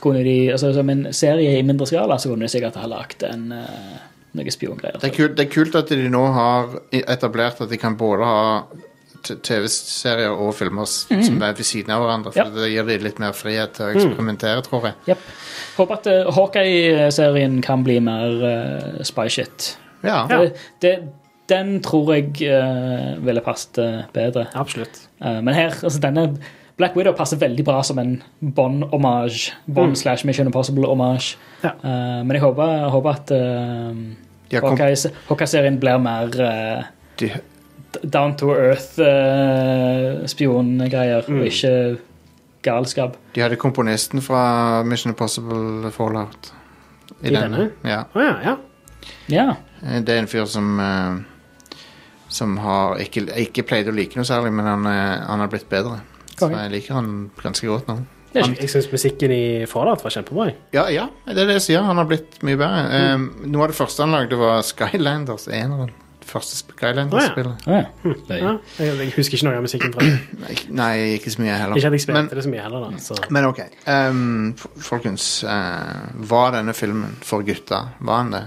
[0.00, 3.24] kunne de, altså som en serie i mindre skala, så kunne de sikkert ha lagd
[3.26, 3.98] en uh,
[4.38, 5.00] noe spiongreier.
[5.02, 8.44] Det det er kult at de nå har etablert at de kan både ha
[9.22, 12.32] TV-serier og filmer s- som er ved siden av hverandre.
[12.32, 12.54] For yep.
[12.54, 14.94] Det gir de litt mer frihet til å eksperimentere, tror jeg.
[15.08, 15.18] Yep.
[15.78, 19.74] Håper at uh, Hawkeye-serien kan bli mer uh, spy shit.
[20.04, 20.22] Ja.
[20.30, 20.54] Det,
[20.84, 20.94] det,
[21.50, 24.46] den tror jeg uh, ville passet uh, bedre.
[24.54, 25.02] Absolutt.
[25.20, 26.28] Uh, men her, altså denne
[26.80, 29.50] Black Widow passer veldig bra som en Bond-hommage.
[29.68, 31.34] Bond slash Mission Impossible-hommage.
[31.62, 31.74] Ja.
[31.84, 34.62] Uh, men jeg håper, håper at uh,
[35.28, 36.86] Hawkeye-serien blir mer uh,
[37.20, 37.28] de,
[38.04, 41.98] down to earth-spiongreier, og ikke
[42.64, 43.16] galskap.
[43.34, 46.52] de hadde komponisten fra Mission Impossible Fallout.
[47.22, 47.70] I, I denne?
[47.84, 48.02] Ja.
[48.14, 48.56] Oh, ja, ja.
[49.28, 49.54] Ja.
[49.82, 51.16] Eh, Det er en fyr som uh,
[52.28, 55.66] Som har ikke, ikke pleide å like noe særlig, men han, eh, han har blitt
[55.68, 55.98] bedre.
[56.38, 57.96] Så jeg liker han ganske godt nå.
[58.30, 60.52] Er Jeg, syns musikken i Fallout var kjempebra.
[60.72, 61.82] Ja, ja, det er det jeg sier.
[61.82, 62.84] Han har blitt mye bedre.
[62.94, 63.18] Eh,
[63.50, 65.48] noe av det første han lagde, var Skylanders.
[65.50, 65.90] Eneren.
[66.26, 67.66] Første Skylanders-spillet.
[67.66, 67.84] Å ja.
[68.04, 68.38] Løye.
[68.38, 70.14] Ja, jeg, jeg husker ikke noe av musikken fra det.
[70.44, 71.80] Nei, Nei, ikke så mye heller.
[71.80, 73.02] Ikke at jeg spilte men, det så mye heller, da.
[73.02, 73.18] Så.
[73.34, 73.60] men ok.
[73.86, 74.54] Um,
[74.84, 77.84] folkens, uh, var denne filmen for gutta?
[77.98, 78.44] Var han det?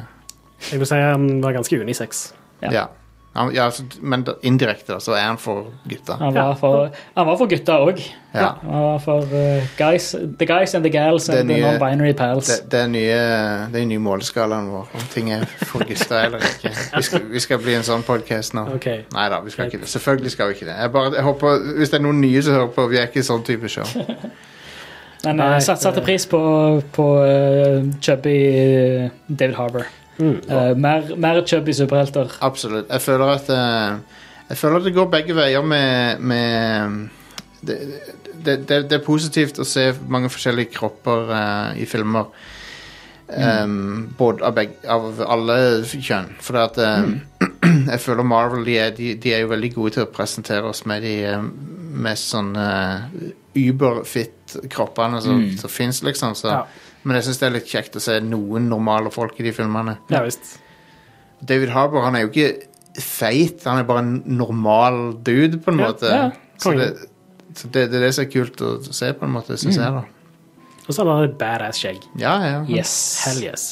[0.72, 2.26] Jeg vil si han var ganske unisex.
[2.64, 2.88] Ja.
[3.34, 3.40] Ja.
[3.42, 6.14] Han, ja, altså, men indirekte da, så er han for gutta.
[6.20, 8.02] Han var for, han var for gutta òg.
[8.34, 8.52] Ja.
[8.62, 12.48] Han var for uh, guys, the guys and the gals and nye, the non-binary pals.
[12.48, 13.18] Det, det er nye,
[13.74, 16.74] det er nye måleskalaen vår, om ting er for gutta eller ikke.
[16.98, 18.68] Vi skal, vi skal bli en sånn podcast nå.
[18.78, 19.02] Okay.
[19.14, 19.90] Nei da, vi skal ikke det.
[19.90, 20.78] Selvfølgelig skal vi ikke det.
[20.78, 23.26] Jeg bare, jeg håper, hvis det er noen nye som hører på, vi er ikke
[23.26, 23.90] sånn type show.
[25.26, 26.40] Men jeg satte det- pris på,
[26.94, 29.90] på uh, chubby eh, David Harbour.
[30.24, 30.36] Mm.
[30.48, 32.32] Uh, mer, mer chubby superhelter.
[32.46, 32.88] Absolutt.
[32.90, 34.20] Jeg føler at uh,
[34.50, 37.10] Jeg føler at det går begge veier med, med
[37.64, 37.78] det,
[38.46, 42.30] det, det, det er positivt å se mange forskjellige kropper uh, i filmer.
[43.34, 45.56] Um, både av, begge, av alle
[45.88, 46.34] kjønn.
[46.44, 47.14] For at mm.
[47.94, 50.84] jeg føler Marvel de er, de, de er jo veldig gode til å presentere oss
[50.86, 51.48] med de eh,
[52.04, 52.52] mest sånn
[53.56, 55.58] uber-fit kroppene som, Mm.
[55.58, 56.36] som fins, liksom.
[56.36, 56.48] Så.
[56.52, 56.66] Ja.
[57.04, 59.98] Men jeg syns det er litt kjekt å se noen normale folk i de filmene.
[60.14, 60.58] Ja visst.
[61.44, 65.80] David Harbour han er jo ikke feit, han er bare en normal dude, på en
[65.82, 66.08] Ja, måte.
[66.14, 66.30] ja,
[66.62, 66.88] så det,
[67.58, 69.92] så det, det er det som er kult å se, på en måte, syns jeg.
[69.98, 70.04] da
[70.88, 72.06] Og så har han et badass skjegg.
[72.22, 72.62] Ja, ja.
[72.70, 72.94] Yes.
[73.26, 73.66] Hell yes.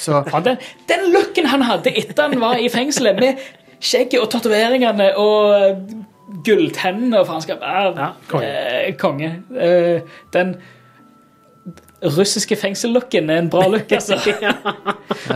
[0.00, 0.56] Så Ja, den,
[0.88, 3.38] den looken han hadde etter han var i fengselet, med
[3.82, 5.96] skjegget og tatoveringene og eh,
[6.46, 8.48] gulltennene og faenskap Ja, konge.
[8.48, 9.30] eh, Konge.
[9.54, 10.00] Eh,
[10.32, 10.56] den
[12.02, 14.18] russiske fengsellooken er en bra look, altså.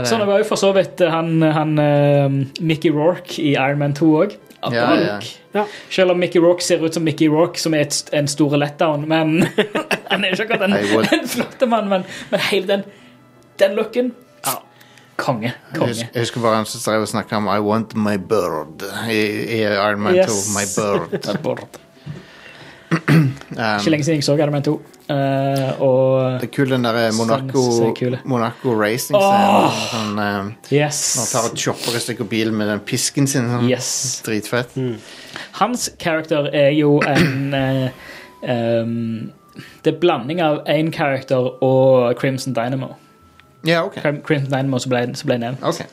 [0.06, 4.10] Sånn var jo for så vidt han, han eh, Mickey Rourke i Iron Man 2
[4.22, 4.36] òg.
[4.72, 5.18] Ja, ja.
[5.54, 5.62] Ja.
[5.90, 9.06] Selv om Mickey Rourke ser ut som Mickey Rourke, som er et, en stor letdown,
[9.08, 9.46] men
[10.10, 10.74] han er ikke akkurat en,
[11.20, 12.82] en flotte mann, men, men hele den,
[13.62, 14.10] den looken
[14.44, 14.58] ja.
[15.16, 15.52] Konge.
[15.52, 15.92] jeg Konge.
[15.92, 19.22] husker, jeg husker bare han som drev og snakka om I want my bird i,
[19.60, 20.36] i Iron Man 2.
[20.56, 20.66] My
[21.46, 21.80] bird.
[23.50, 24.72] Ikke Um, lenge siden jeg så Iron Man 2.
[24.72, 28.18] Uh, og det er kul den der Monaco, så kule.
[28.24, 29.76] Monaco racing Åh!
[29.92, 30.98] Sånn, um, yes.
[31.14, 33.46] når han tar og chopper et stykke bil med den pisken sin.
[33.52, 33.68] Sånn.
[33.70, 33.90] Yes.
[34.26, 34.74] Dritfett.
[35.60, 38.10] Hans karakter er jo en uh,
[38.42, 39.32] um,
[39.84, 42.96] Det er blanding av én karakter og Crimson Dynamo.
[43.66, 44.02] Ja, OK.
[44.26, 45.62] Crimson Dynamo som ble, som ble nevnt.
[45.62, 45.86] ok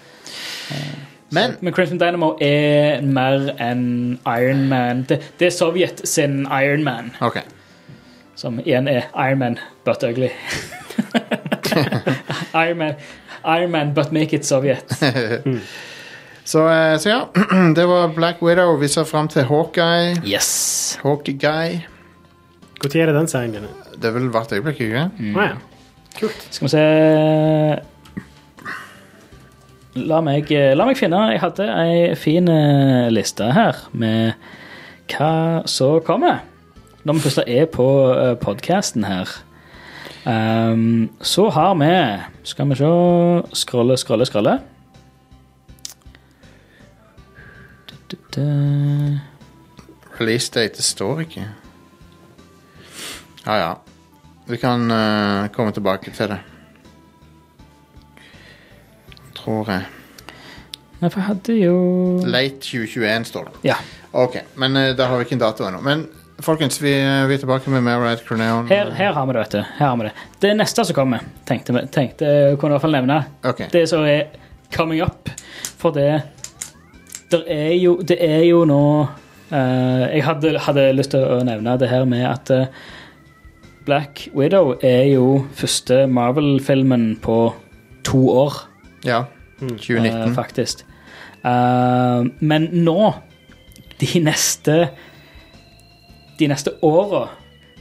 [1.34, 5.04] Men Men Crimson Dynamo er mer enn Iron Man.
[5.10, 7.40] Det, det er Sovjet sin Iron Man, OK.
[8.36, 10.30] som igjen er Iron Man but ugly.
[12.64, 12.94] Iron Man,
[13.46, 14.86] Iron Man but make it Sovjet.
[16.46, 17.20] Så, eh, så ja,
[17.76, 18.76] det var Black Widow.
[18.78, 20.16] Vi ser fram til Hawkeye.
[20.28, 21.00] Yes.
[21.04, 21.86] Hawkeye.
[22.84, 23.68] Når er det den serien din?
[23.96, 25.20] Det er vel hvert øyeblikk, ikke sant?
[25.20, 25.38] Mm.
[25.40, 25.54] Å ja.
[26.20, 26.42] Kult.
[26.52, 26.82] Skal vi se
[29.94, 34.34] La meg, la meg finne Jeg hadde ei fin eh, liste her med
[35.14, 36.40] hva som kommer.
[37.04, 39.30] Når vi først er på uh, podkasten her.
[40.26, 41.92] Um, så har vi
[42.44, 42.86] Skal vi se.
[47.90, 49.20] Du, du, du.
[50.20, 51.48] Release date, står ikke.
[53.46, 53.74] Ja, ja.
[54.48, 56.53] Vi kan uh, komme tilbake til det.
[59.44, 59.86] Tror jeg.
[61.02, 61.78] Nei, for jeg hadde jo
[62.32, 63.56] Late 2021 står det.
[63.74, 63.80] Ja.
[64.16, 65.82] Ok, men eh, da har vi ikke en dato ennå.
[65.84, 66.06] Men
[66.44, 68.70] folkens, vi, eh, vi er tilbake med mer Red Croneon.
[68.72, 69.62] Her, her har vi det, vet du.
[69.80, 70.14] Her har vi det.
[70.46, 73.20] Det neste som kommer, tenkte vi tenkte, jeg kunne i hvert fall nevne.
[73.44, 73.66] Ok.
[73.74, 74.32] det som er
[74.74, 75.30] coming up.
[75.82, 76.24] For det
[77.34, 79.08] der er jo, Det er jo nå
[79.52, 82.68] eh, Jeg hadde, hadde lyst til å nevne det her med at eh,
[83.88, 87.54] Black Widow er jo første Marvel-filmen på
[88.08, 88.54] to år,
[89.04, 89.26] Ja.
[89.62, 90.34] eh, 2019.
[90.36, 90.84] faktisk.
[91.44, 93.14] Eh, men nå,
[94.00, 94.90] de neste
[96.40, 97.28] De neste åra,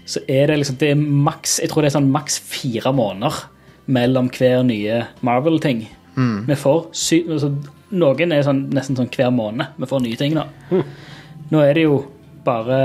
[0.04, 3.44] så er det liksom Det er maks Jeg tror det er sånn maks fire måneder
[3.86, 5.86] mellom hver nye Marvel-ting.
[6.14, 6.44] Mm.
[6.46, 7.48] Vi får sy altså,
[7.92, 10.44] Noen er sånn, nesten sånn hver måned vi får nye ting nå.
[11.50, 11.96] Nå er det jo
[12.44, 12.78] bare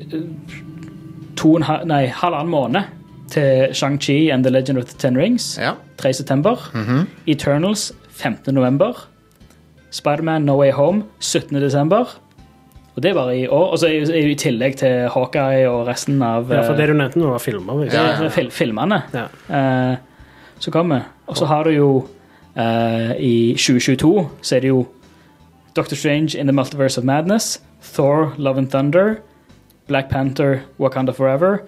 [0.00, 0.18] eh,
[1.36, 2.82] to og en halv, nei, halvannen måned
[3.30, 5.58] til Shang-Chi and The Legend of the Ten Rings.
[5.62, 5.72] Ja.
[5.98, 6.12] 3.
[6.12, 6.56] september.
[7.26, 8.54] Eternals 15.
[8.54, 8.92] november.
[9.90, 11.60] Spiderman No Way Home 17.
[11.60, 12.04] desember.
[12.96, 13.70] Og det er bare i år.
[13.72, 16.88] Og så er jo- i tillegg til Hawkeye og resten av Ja, for eh, det
[16.88, 17.84] du nevnte nå, var filmer.
[17.84, 17.94] Ikke?
[17.94, 18.28] Ja, ja, ja.
[18.28, 19.24] fil filmene Ja.
[19.92, 19.96] eh,
[20.58, 21.00] som kommer.
[21.26, 22.06] Og så har du jo
[22.56, 24.86] uh, I 2022 så er det jo
[25.76, 29.16] Doctor Strange in the Multiverse of Madness, Thor, Love and Thunder,
[29.88, 31.58] Black Panther, Wakanda Forever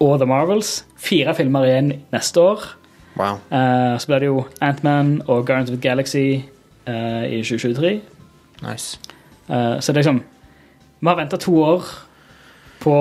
[0.00, 0.84] og The Marvels.
[0.96, 2.66] Fire filmer igjen neste år.
[3.18, 3.40] Wow.
[3.50, 6.26] Uh, så blir det jo Ant-Man og Guardians of the Galaxy
[6.88, 8.00] uh, i 2023.
[8.62, 8.98] Nice.
[9.48, 10.22] Uh, så det er liksom
[11.00, 11.84] Vi har venta to år
[12.78, 12.94] på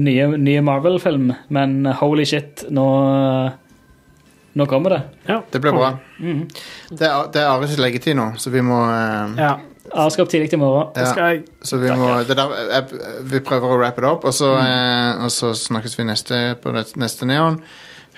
[0.00, 2.86] nye, nye Marvel-film, men holy shit, nå
[4.52, 5.00] Nå kommer det.
[5.28, 5.36] Ja.
[5.50, 5.92] Det blir bra.
[6.18, 8.80] Det er, det er Ares leggetid nå, så vi må
[9.38, 9.52] ja.
[9.94, 10.88] Jeg skal opp tidlig i morgen.
[10.96, 12.84] Ja, skal jeg Så vi må det der, jeg,
[13.30, 16.72] Vi prøver å wrap it up, og så, eh, og så snakkes vi neste på
[16.74, 17.62] det- neste Neon.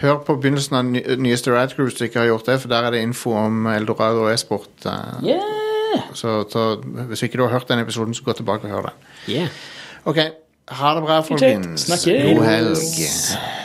[0.03, 2.69] Hør på begynnelsen av ny, nyeste Rad Crew hvis du ikke har gjort det, for
[2.69, 4.69] der er det info om Eldorado og e-sport.
[4.87, 6.03] eh, Yeah!
[6.15, 8.93] så, så hvis ikke du har hørt den episoden, så gå tilbake og hør den.
[9.29, 9.49] Yeah.
[10.05, 10.17] OK.
[10.69, 11.87] Ha det bra, folkens.
[11.89, 13.62] God helg.